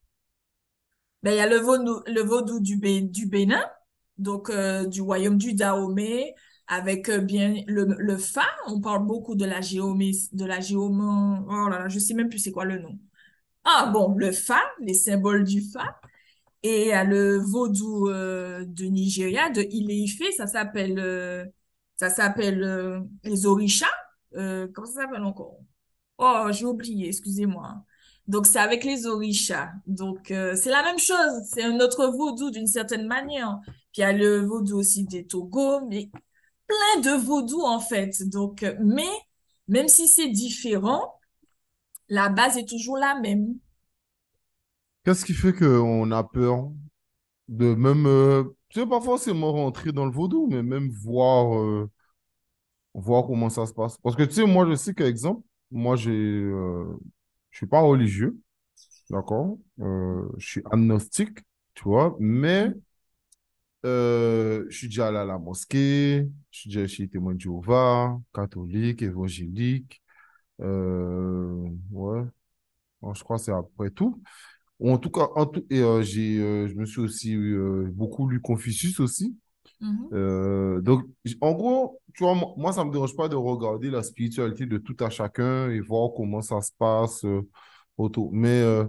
Ben, 1.23 1.33
il 1.33 1.37
y 1.37 1.41
a 1.41 1.49
le 1.49 1.59
vaudou, 1.59 2.01
le 2.07 2.23
vaudou 2.23 2.61
du, 2.61 2.79
du 3.03 3.27
Bénin, 3.27 3.63
donc 4.19 4.51
euh, 4.51 4.87
du 4.87 5.01
royaume 5.03 5.39
du 5.39 5.55
Dahomey, 5.55 6.35
avec 6.67 7.09
euh, 7.09 7.19
bien 7.19 7.63
le, 7.67 7.85
le 7.99 8.17
Fa. 8.17 8.45
On 8.67 8.81
parle 8.81 9.07
beaucoup 9.07 9.35
de 9.35 9.45
la 9.45 9.61
géométrie, 9.61 10.29
de 10.33 10.45
la 10.45 10.61
géométrie. 10.61 11.45
Oh 11.49 11.69
là 11.69 11.79
là, 11.81 11.89
je 11.89 11.99
sais 11.99 12.15
même 12.15 12.29
plus 12.29 12.39
c'est 12.39 12.53
quoi 12.53 12.65
le 12.65 12.79
nom. 12.79 12.99
Ah 13.65 13.91
bon, 13.93 14.15
le 14.17 14.33
Fa, 14.33 14.61
les 14.81 14.95
symboles 14.95 15.45
du 15.45 15.63
Fa. 15.63 15.99
Et 16.63 16.93
a 16.93 17.05
le 17.05 17.39
vaudou 17.39 18.09
euh, 18.09 18.65
de 18.67 18.87
Nigeria, 18.87 19.51
de 19.51 19.63
Ile-Ife, 19.63 20.23
ça 20.37 20.47
s'appelle 20.47 21.53
ça 21.97 22.11
s'appelle 22.11 23.05
les 23.25 23.47
orishas. 23.47 23.87
comment 24.33 24.87
ça 24.87 25.03
s'appelle 25.03 25.23
encore? 25.23 25.59
Oh, 26.19 26.47
j'ai 26.51 26.65
oublié, 26.65 27.09
excusez-moi. 27.09 27.85
Donc, 28.27 28.47
c'est 28.47 28.59
avec 28.59 28.85
les 28.85 29.07
orishas. 29.07 29.71
Donc, 29.87 30.31
euh, 30.31 30.57
c'est 30.57 30.71
la 30.71 30.83
même 30.83 30.99
chose. 30.99 31.43
C'est 31.53 31.63
un 31.63 31.79
autre 31.81 32.07
vaudou 32.07 32.51
d'une 32.51 32.67
certaine 32.67 33.07
manière. 33.07 33.59
Il 33.97 34.01
y 34.01 34.05
a 34.05 34.13
le 34.13 34.45
vaudou 34.45 34.79
aussi 34.79 35.05
des 35.05 35.27
Togo, 35.27 35.87
mais 35.89 36.11
plein 36.67 37.01
de 37.01 37.21
vaudou, 37.21 37.63
en 37.63 37.81
fait. 37.81 38.23
Donc, 38.29 38.63
euh, 38.63 38.75
mais, 38.85 39.11
même 39.69 39.89
si 39.89 40.09
c'est 40.09 40.29
différent, 40.29 41.19
la 42.09 42.29
base 42.29 42.57
est 42.59 42.69
toujours 42.69 42.99
la 42.99 43.19
même. 43.21 43.57
Qu'est-ce 45.05 45.25
qui 45.25 45.35
fait 45.35 45.53
qu'on 45.53 46.11
a 46.11 46.25
peur 46.25 46.71
de 47.49 47.75
même, 47.75 48.07
euh, 48.07 48.45
tu 48.69 48.81
sais, 48.81 48.87
pas 48.87 49.01
forcément 49.01 49.53
rentrer 49.53 49.93
dans 49.93 50.05
le 50.05 50.11
vaudou, 50.11 50.49
mais 50.51 50.63
même 50.63 50.91
voir, 50.91 51.87
voir 52.95 53.27
comment 53.27 53.51
ça 53.51 53.67
se 53.67 53.73
passe. 53.73 53.99
Parce 53.99 54.17
que, 54.17 54.23
tu 54.25 54.33
sais, 54.33 54.47
moi, 54.47 54.67
je 54.69 54.75
sais 54.75 54.95
qu'exemple, 54.95 55.43
moi, 55.71 55.97
euh, 56.07 56.99
je 57.51 57.57
suis 57.57 57.67
pas 57.67 57.81
religieux, 57.81 58.39
d'accord? 59.11 59.59
Euh, 59.81 60.23
je 60.39 60.47
suis 60.47 60.63
agnostique, 60.71 61.39
tu 61.75 61.85
vois, 61.85 62.17
mais 62.19 62.73
euh, 63.87 64.67
je 64.69 64.77
suis 64.77 64.89
déjà 64.89 65.09
allé 65.09 65.19
à 65.19 65.25
la 65.25 65.39
mosquée, 65.39 66.29
je 66.51 66.59
suis 66.59 66.71
déjà 66.71 66.87
chez 66.87 67.09
témoin 67.09 67.35
de 67.35 67.41
Jéhovah, 67.41 68.19
catholique, 68.35 69.03
évangélique, 69.03 70.03
euh, 70.61 71.69
ouais, 71.93 72.23
je 73.15 73.23
crois 73.23 73.39
que 73.39 73.45
c'est 73.45 73.53
après 73.53 73.91
tout. 73.91 74.21
En 74.83 74.99
tout 74.99 75.11
cas, 75.11 75.29
en 75.37 75.47
tout, 75.47 75.65
et, 75.71 75.83
j'ai, 76.03 76.37
je 76.69 76.75
me 76.75 76.85
suis 76.85 77.01
aussi 77.01 77.37
beaucoup 77.93 78.29
lu 78.29 78.41
Confucius 78.41 79.01
aussi. 79.01 79.37
Mhm. 79.81 80.09
Euh, 80.13 80.81
donc, 80.81 81.05
en 81.41 81.53
gros, 81.53 82.01
tu 82.15 82.25
vois, 82.25 82.35
moi, 82.57 82.73
ça 82.73 82.83
ne 82.83 82.89
me 82.89 82.93
dérange 82.93 83.15
pas 83.15 83.29
de 83.29 83.37
regarder 83.37 83.91
la 83.91 84.03
spiritualité 84.03 84.67
de 84.67 84.79
tout 84.79 84.97
à 85.01 85.11
chacun 85.11 85.71
et 85.71 85.81
voir 85.81 86.11
comment 86.17 86.43
ça 86.43 86.61
se 86.61 86.73
passe 86.79 87.25
euh, 87.25 87.43
autour. 87.99 88.31
Mais 88.33 88.61
euh, 88.61 88.85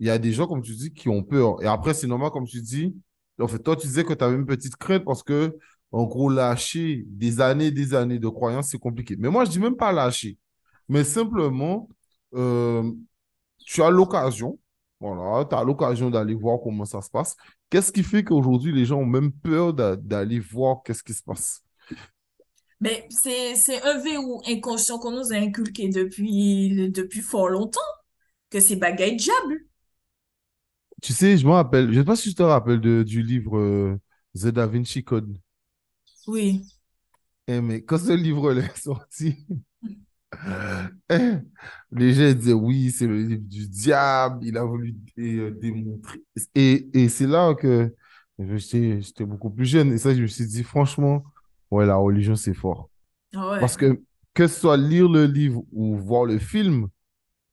il 0.00 0.06
y 0.06 0.10
a 0.10 0.18
des 0.18 0.32
gens, 0.32 0.46
comme 0.46 0.62
tu 0.62 0.74
dis, 0.74 0.92
qui 0.92 1.08
ont 1.08 1.22
peur. 1.22 1.62
Et 1.62 1.66
après, 1.66 1.94
c'est 1.94 2.06
normal, 2.06 2.30
comme 2.30 2.46
tu 2.46 2.60
dis. 2.62 2.94
En 3.38 3.48
fait, 3.48 3.58
toi, 3.58 3.76
tu 3.76 3.86
disais 3.86 4.04
que 4.04 4.14
tu 4.14 4.24
avais 4.24 4.36
une 4.36 4.46
petite 4.46 4.76
crainte 4.76 5.04
parce 5.04 5.22
que, 5.22 5.56
en 5.92 6.04
gros, 6.04 6.30
lâcher 6.30 7.04
des 7.06 7.40
années 7.40 7.70
des 7.70 7.94
années 7.94 8.18
de 8.18 8.28
croyances, 8.28 8.70
c'est 8.70 8.78
compliqué. 8.78 9.16
Mais 9.18 9.28
moi, 9.28 9.44
je 9.44 9.50
dis 9.50 9.58
même 9.58 9.76
pas 9.76 9.92
lâcher. 9.92 10.38
Mais 10.88 11.04
simplement, 11.04 11.88
tu 12.32 13.82
as 13.82 13.90
l'occasion, 13.90 14.58
voilà, 15.00 15.44
tu 15.44 15.54
as 15.54 15.64
l'occasion 15.64 16.10
d'aller 16.10 16.34
voir 16.34 16.58
comment 16.62 16.84
ça 16.84 17.02
se 17.02 17.10
passe. 17.10 17.36
Qu'est-ce 17.68 17.92
qui 17.92 18.02
fait 18.02 18.24
qu'aujourd'hui, 18.24 18.72
les 18.72 18.84
gens 18.84 19.00
ont 19.00 19.06
même 19.06 19.32
peur 19.32 19.74
d'aller 19.74 20.40
voir 20.40 20.82
qu'est-ce 20.84 21.02
qui 21.02 21.12
se 21.14 21.22
passe? 21.22 21.62
Mais 22.80 23.06
c'est 23.10 23.82
un 23.82 23.98
verrou 23.98 24.42
inconscient 24.46 24.98
qu'on 24.98 25.10
nous 25.10 25.32
a 25.32 25.36
inculqué 25.36 25.88
depuis, 25.88 26.90
depuis 26.90 27.20
fort 27.20 27.48
longtemps, 27.48 27.80
que 28.50 28.60
c'est 28.60 28.76
bagaille 28.76 29.16
diable. 29.16 29.66
Tu 31.02 31.12
sais, 31.12 31.36
je 31.36 31.46
me 31.46 31.52
rappelle, 31.52 31.86
je 31.86 31.98
ne 31.98 32.00
sais 32.00 32.04
pas 32.04 32.16
si 32.16 32.30
je 32.30 32.36
te 32.36 32.42
rappelle 32.42 32.80
de, 32.80 33.02
du 33.02 33.22
livre 33.22 33.58
euh, 33.58 33.98
The 34.34 34.48
Da 34.48 34.66
Vinci 34.66 35.04
Code. 35.04 35.36
Oui. 36.26 36.62
Eh, 37.46 37.60
mais 37.60 37.82
quand 37.82 37.98
ce 37.98 38.12
livre-là 38.12 38.62
est 38.64 38.76
sorti, 38.78 39.46
eh, 41.10 41.32
les 41.92 42.14
gens 42.14 42.32
disaient 42.32 42.52
oui, 42.52 42.90
c'est 42.90 43.06
le 43.06 43.22
livre 43.22 43.42
du 43.44 43.68
diable, 43.68 44.44
il 44.44 44.56
a 44.56 44.64
voulu 44.64 44.96
euh, 45.18 45.50
démontrer. 45.52 46.22
Et, 46.54 46.88
et 46.92 47.08
c'est 47.08 47.26
là 47.26 47.54
que 47.54 47.94
j'étais 48.38 49.24
beaucoup 49.24 49.50
plus 49.50 49.66
jeune. 49.66 49.92
Et 49.92 49.98
ça, 49.98 50.14
je 50.14 50.22
me 50.22 50.26
suis 50.26 50.46
dit, 50.46 50.64
franchement, 50.64 51.24
ouais, 51.70 51.86
la 51.86 51.96
religion, 51.96 52.34
c'est 52.36 52.54
fort. 52.54 52.90
Ah 53.34 53.56
Parce 53.60 53.76
que 53.76 54.00
que 54.36 54.46
ce 54.46 54.60
soit 54.60 54.76
lire 54.76 55.08
le 55.08 55.24
livre 55.24 55.62
ou 55.72 55.96
voir 55.96 56.26
le 56.26 56.38
film, 56.38 56.88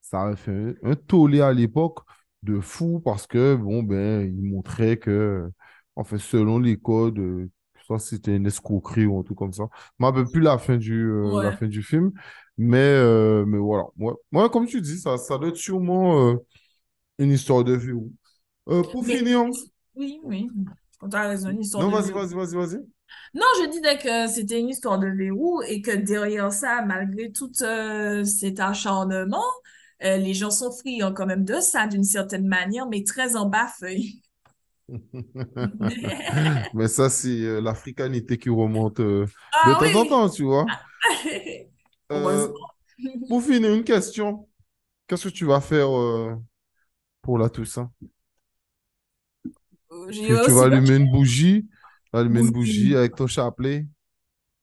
ça 0.01 0.23
a 0.23 0.35
fait 0.35 0.75
un, 0.83 0.95
tollé 0.95 1.39
à 1.39 1.53
l'époque 1.53 1.99
de 2.43 2.59
fou 2.59 2.99
parce 2.99 3.27
que, 3.27 3.55
bon, 3.55 3.83
ben, 3.83 4.21
il 4.21 4.51
montrait 4.51 4.97
que, 4.97 5.49
en 5.95 6.03
fait, 6.03 6.17
selon 6.19 6.59
les 6.59 6.77
codes, 6.77 7.19
euh, 7.19 7.49
soit 7.85 7.99
c'était 7.99 8.35
une 8.35 8.47
escroquerie 8.47 9.05
ou 9.05 9.19
un 9.19 9.23
truc 9.23 9.37
comme 9.37 9.53
ça. 9.53 9.65
Je 9.99 10.05
ne 10.05 10.11
me 10.11 10.31
plus 10.31 10.41
la 10.41 10.57
fin 10.57 10.77
du, 10.77 11.09
euh, 11.09 11.43
la 11.43 11.51
fin 11.55 11.67
du 11.67 11.83
film. 11.83 12.11
Mais, 12.57 12.77
euh, 12.77 13.45
mais 13.45 13.57
voilà. 13.57 13.85
Moi, 13.97 14.15
moi, 14.31 14.49
comme 14.49 14.65
tu 14.65 14.81
dis, 14.81 14.99
ça, 14.99 15.17
ça 15.17 15.37
doit 15.37 15.49
être 15.49 15.57
sûrement 15.57 16.29
euh, 16.29 16.35
une 17.19 17.31
histoire 17.31 17.63
de 17.63 17.73
vie. 17.73 17.91
Pour 18.65 19.05
finir. 19.05 19.43
Oui, 19.95 20.19
oui. 20.23 20.49
Tu 21.09 21.17
as 21.17 21.27
raison, 21.27 21.49
une 21.49 21.61
histoire 21.61 21.83
non, 21.83 21.89
de 21.89 22.01
vas-y, 22.01 22.11
vas-y, 22.13 22.33
vas-y, 22.33 22.55
vas-y. 22.55 22.77
Non, 23.35 23.45
je 23.61 23.69
disais 23.69 23.97
que 23.97 24.27
c'était 24.27 24.59
une 24.59 24.69
histoire 24.69 24.97
de 24.97 25.07
verrou 25.07 25.61
et 25.63 25.81
que 25.81 25.91
derrière 25.91 26.51
ça, 26.51 26.83
malgré 26.83 27.31
tout 27.31 27.51
cet 27.53 28.59
acharnement, 28.59 29.43
les 30.01 30.33
gens 30.33 30.51
sont 30.51 30.71
friands 30.71 31.13
quand 31.13 31.25
même 31.25 31.45
de 31.45 31.59
ça 31.59 31.87
d'une 31.87 32.03
certaine 32.03 32.47
manière, 32.47 32.87
mais 32.87 33.03
très 33.03 33.35
en 33.35 33.47
bas 33.47 33.67
feuille. 33.67 34.21
mais 36.73 36.87
ça, 36.87 37.09
c'est 37.09 37.61
l'africanité 37.61 38.37
qui 38.37 38.49
remonte 38.49 38.97
de 38.99 39.25
ah 39.53 39.77
temps 39.79 40.01
en 40.01 40.05
temps, 40.05 40.29
tu 40.29 40.43
vois. 40.43 40.65
Euh, 42.11 42.47
pour 43.27 43.41
finir, 43.41 43.73
une 43.73 43.83
question. 43.83 44.47
Qu'est-ce 45.07 45.29
que 45.29 45.33
tu 45.33 45.45
vas 45.45 45.61
faire 45.61 45.89
euh, 45.97 46.35
pour 47.21 47.39
la 47.39 47.49
Toussaint? 47.49 47.91
Euh, 49.91 50.11
tu, 50.11 50.31
vas 50.31 50.65
allumer 50.65 50.97
une 50.97 51.09
bougie, 51.09 51.67
allumer 52.11 52.41
une 52.41 52.51
bougie 52.51 52.95
avec 52.95 53.15
ton 53.15 53.25
chapelet. 53.25 53.87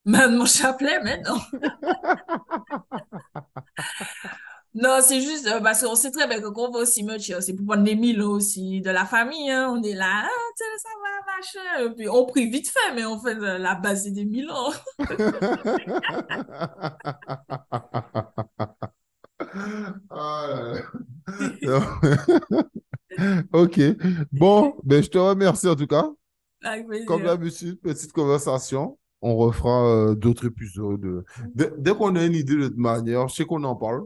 Même 0.05 0.37
mon 0.37 0.47
chapelet, 0.47 1.01
mais 1.03 1.21
non. 1.23 1.41
Non, 4.75 4.99
c'est 5.03 5.21
juste 5.21 5.47
euh, 5.49 5.61
parce 5.61 5.83
qu'on 5.83 5.97
sait 5.97 6.13
très 6.13 6.29
bien 6.29 6.41
que 6.41 6.47
quand 6.49 6.69
on 6.69 6.71
va 6.71 6.79
au 6.81 6.85
cimetière, 6.85 7.43
c'est 7.43 7.55
pour 7.55 7.67
prendre 7.67 7.83
des 7.83 7.97
mille 7.97 8.23
aussi 8.23 8.81
de 8.81 8.91
la 8.91 9.05
famille. 9.05 9.51
Hein. 9.51 9.69
On 9.77 9.83
est 9.83 9.95
là, 9.95 10.23
ah, 10.25 10.29
ça 10.57 10.65
va, 11.03 11.27
machin. 11.37 11.93
puis 11.97 12.09
on 12.09 12.25
prie 12.25 12.49
vite 12.49 12.69
fait, 12.69 12.95
mais 12.95 13.05
on 13.05 13.19
fait 13.19 13.35
la 13.35 13.75
base 13.75 14.05
des 14.07 14.25
mille 14.25 14.49
ans. 14.51 14.71
Ah, 20.11 20.75
Ok. 23.53 23.81
Bon, 24.33 24.75
ben, 24.85 25.03
je 25.03 25.09
te 25.09 25.19
remercie 25.19 25.69
en 25.69 25.75
tout 25.75 25.87
cas. 25.87 26.09
Avec 26.63 27.05
Comme 27.07 27.25
d'habitude, 27.25 27.81
petite 27.81 28.13
conversation. 28.13 28.99
On 29.23 29.37
refera 29.37 29.85
euh, 29.87 30.15
d'autres 30.15 30.47
épisodes. 30.47 31.25
Dès, 31.55 31.71
dès 31.79 31.95
qu'on 31.95 32.17
a 32.17 32.25
une 32.25 32.35
idée 32.35 32.57
de 32.57 32.73
manière, 32.77 33.29
je 33.29 33.35
sais 33.35 33.45
qu'on 33.45 33.65
en 33.65 33.77
parle. 33.77 34.05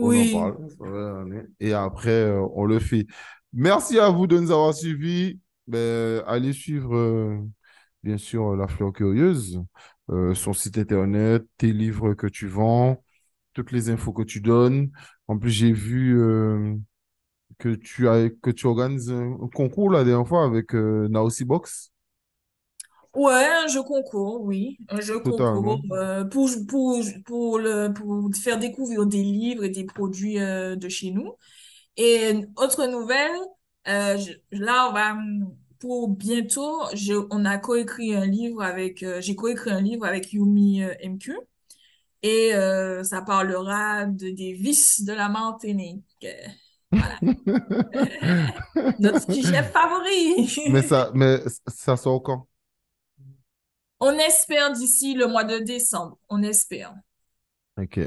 On 0.00 0.16
en 0.16 0.26
Oui, 0.26 0.28
parle. 0.28 0.56
Va 0.78 1.20
aller. 1.22 1.42
Et 1.60 1.72
après, 1.72 2.10
euh, 2.10 2.46
on 2.54 2.64
le 2.66 2.78
fait. 2.80 3.06
Merci 3.52 3.98
à 3.98 4.08
vous 4.10 4.26
de 4.26 4.38
nous 4.38 4.50
avoir 4.50 4.74
suivis. 4.74 5.40
Ben, 5.66 6.22
allez 6.26 6.52
suivre, 6.52 6.94
euh, 6.96 7.38
bien 8.02 8.18
sûr, 8.18 8.56
La 8.56 8.68
Fleur 8.68 8.92
Curieuse, 8.92 9.62
euh, 10.10 10.34
son 10.34 10.52
site 10.52 10.78
internet, 10.78 11.44
tes 11.58 11.72
livres 11.72 12.14
que 12.14 12.26
tu 12.26 12.48
vends, 12.48 13.02
toutes 13.54 13.72
les 13.72 13.90
infos 13.90 14.12
que 14.12 14.22
tu 14.24 14.40
donnes. 14.40 14.90
En 15.28 15.38
plus, 15.38 15.50
j'ai 15.50 15.72
vu 15.72 16.18
euh, 16.20 16.76
que 17.58 17.70
tu 17.76 18.08
as, 18.08 18.30
que 18.30 18.50
tu 18.52 18.66
organises 18.68 19.10
un 19.12 19.38
concours 19.54 19.90
la 19.90 20.04
dernière 20.04 20.28
fois 20.28 20.44
avec 20.46 20.74
Naosi 20.74 21.46
Box. 21.46 21.93
Ouais, 23.14 23.46
un 23.64 23.66
jeu 23.68 23.82
concours, 23.82 24.42
oui, 24.42 24.78
un 24.88 25.00
jeu 25.00 25.20
concours 25.20 25.80
euh, 25.92 26.24
pour, 26.24 26.48
pour, 26.68 27.00
pour, 27.26 27.58
le, 27.58 27.92
pour 27.92 28.30
faire 28.36 28.58
découvrir 28.58 29.06
des 29.06 29.22
livres 29.22 29.64
et 29.64 29.68
des 29.70 29.84
produits 29.84 30.38
euh, 30.40 30.76
de 30.76 30.88
chez 30.88 31.10
nous. 31.10 31.34
Et 31.96 32.34
autre 32.56 32.86
nouvelle, 32.86 33.36
euh, 33.88 34.18
je- 34.18 34.32
là, 34.52 34.88
on 34.90 34.92
va, 34.94 35.16
pour 35.80 36.08
bientôt, 36.10 36.80
je, 36.94 37.14
on 37.30 37.44
a 37.44 37.58
coécrit 37.58 38.14
un 38.14 38.26
livre 38.26 38.62
avec, 38.62 39.02
euh, 39.02 39.20
j'ai 39.20 39.36
coécrit 39.36 39.70
un 39.70 39.80
livre 39.82 40.06
avec 40.06 40.32
Yumi 40.32 40.82
euh, 40.84 40.94
MQ 41.02 41.36
et 42.22 42.54
euh, 42.54 43.04
ça 43.04 43.22
parlera 43.22 44.06
de, 44.06 44.30
des 44.30 44.52
vices 44.54 45.04
de 45.04 45.12
la 45.14 45.28
Martinique. 45.28 46.04
Voilà. 46.92 47.20
Notre 48.98 49.20
sujet 49.30 49.62
Mais 50.66 50.82
favori. 50.82 50.82
ça, 50.82 51.10
mais 51.14 51.40
ça 51.66 51.96
sort 51.96 52.22
quand? 52.22 52.46
On 54.06 54.12
espère 54.18 54.70
d'ici 54.72 55.14
le 55.14 55.26
mois 55.26 55.44
de 55.44 55.58
décembre. 55.58 56.18
On 56.28 56.42
espère. 56.42 56.94
Ok. 57.80 58.00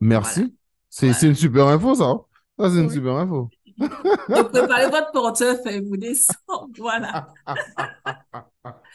Merci. 0.00 0.56
C'est, 0.88 1.12
c'est 1.12 1.26
Voilà. 1.26 1.28
une 1.30 1.34
super 1.34 1.66
info, 1.66 1.94
ça. 1.96 2.14
Ça, 2.58 2.70
c'est 2.70 2.78
une 2.80 2.86
Oui. 2.86 2.92
super 2.92 3.16
info. 3.16 3.50
Donc, 4.28 4.52
préparez 4.52 4.88
votre 4.88 5.10
portefeuille 5.10 5.82
pour 5.82 5.98
décembre. 5.98 6.68
Voilà. 6.78 7.26
Ah, 7.44 7.54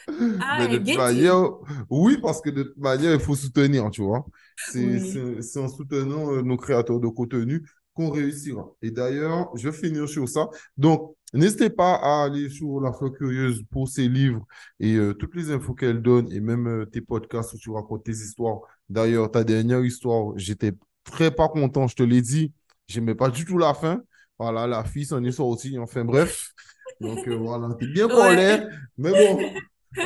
Mais 0.58 0.68
de 0.68 0.78
toute 0.78 0.96
manière, 0.96 1.50
oui, 1.90 2.18
parce 2.22 2.40
que 2.40 2.50
de 2.50 2.62
toute 2.62 2.78
manière, 2.78 3.12
il 3.12 3.20
faut 3.20 3.34
soutenir, 3.34 3.90
tu 3.90 4.02
vois. 4.02 4.24
C'est, 4.56 4.84
Oui. 4.84 5.10
c'est, 5.12 5.42
c'est 5.42 5.60
en 5.60 5.68
soutenant 5.68 6.32
euh, 6.32 6.42
nos 6.42 6.56
créateurs 6.56 7.00
de 7.00 7.08
contenu 7.08 7.68
qu'on 7.92 8.10
réussira. 8.10 8.66
Et 8.80 8.90
d'ailleurs, 8.90 9.50
je 9.56 9.68
vais 9.68 9.76
finir 9.76 10.08
sur 10.08 10.28
ça. 10.28 10.48
Donc, 10.76 11.14
n'hésitez 11.34 11.70
pas 11.70 11.94
à 11.94 12.24
aller 12.24 12.48
sur 12.48 12.80
La 12.80 12.92
Fleur 12.92 13.12
Curieuse 13.12 13.62
pour 13.70 13.88
ses 13.88 14.08
livres 14.08 14.44
et 14.80 14.94
euh, 14.96 15.14
toutes 15.14 15.34
les 15.36 15.50
infos 15.50 15.74
qu'elle 15.74 16.02
donne 16.02 16.32
et 16.32 16.40
même 16.40 16.66
euh, 16.66 16.86
tes 16.86 17.00
podcasts 17.00 17.54
où 17.54 17.58
tu 17.58 17.70
racontes 17.70 18.04
tes 18.04 18.12
histoires. 18.12 18.60
D'ailleurs, 18.88 19.30
ta 19.30 19.44
dernière 19.44 19.84
histoire, 19.84 20.32
j'étais 20.36 20.72
très 21.04 21.30
pas 21.30 21.48
content, 21.48 21.86
je 21.88 21.96
te 21.96 22.02
l'ai 22.02 22.22
dit. 22.22 22.52
J'aimais 22.86 23.14
pas 23.14 23.28
du 23.30 23.44
tout 23.44 23.58
la 23.58 23.74
fin. 23.74 24.00
Voilà, 24.38 24.66
la 24.66 24.84
fille 24.84 25.04
s'en 25.04 25.22
est 25.24 25.32
sortie. 25.32 25.78
Enfin, 25.78 26.04
bref. 26.04 26.52
Donc, 27.00 27.26
euh, 27.28 27.36
voilà, 27.36 27.74
t'es 27.78 27.86
bien 27.88 28.06
Ouais. 28.06 28.14
colère. 28.14 28.66
Mais 28.96 29.10
bon, 29.12 29.38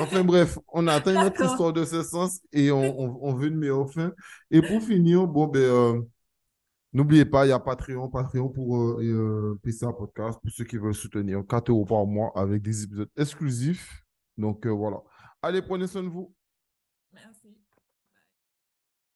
enfin 0.00 0.24
bref, 0.24 0.58
on 0.72 0.87
a 0.88 0.94
atteint 0.94 1.22
notre 1.22 1.44
histoire 1.44 1.72
de 1.72 1.85
ce 1.85 2.02
sens 2.02 2.40
et 2.52 2.70
on, 2.72 3.00
on, 3.00 3.18
on 3.22 3.35
veut 3.35 3.48
une 3.48 3.56
meilleure 3.56 3.90
fin. 3.92 4.12
Et 4.50 4.62
pour 4.62 4.82
finir, 4.82 5.26
bon, 5.26 5.46
ben, 5.46 5.61
euh, 5.61 6.00
n'oubliez 6.92 7.24
pas, 7.24 7.46
il 7.46 7.50
y 7.50 7.52
a 7.52 7.59
Patreon, 7.59 8.09
Patreon 8.09 8.48
pour 8.48 8.76
euh, 8.76 9.02
euh, 9.02 9.61
PCA 9.62 9.92
Podcast, 9.92 10.38
pour 10.40 10.50
ceux 10.50 10.64
qui 10.64 10.76
veulent 10.76 10.94
soutenir 10.94 11.42
4 11.48 11.70
euros 11.70 11.85
par 11.85 12.07
mois 12.07 12.33
avec 12.35 12.62
des 12.62 12.85
épisodes 12.85 13.11
exclusifs. 13.16 14.05
Donc, 14.37 14.66
euh, 14.66 14.70
voilà. 14.70 15.02
Allez, 15.42 15.62
prenez 15.62 15.87
soin 15.87 16.02
de 16.02 16.09
vous. 16.09 16.35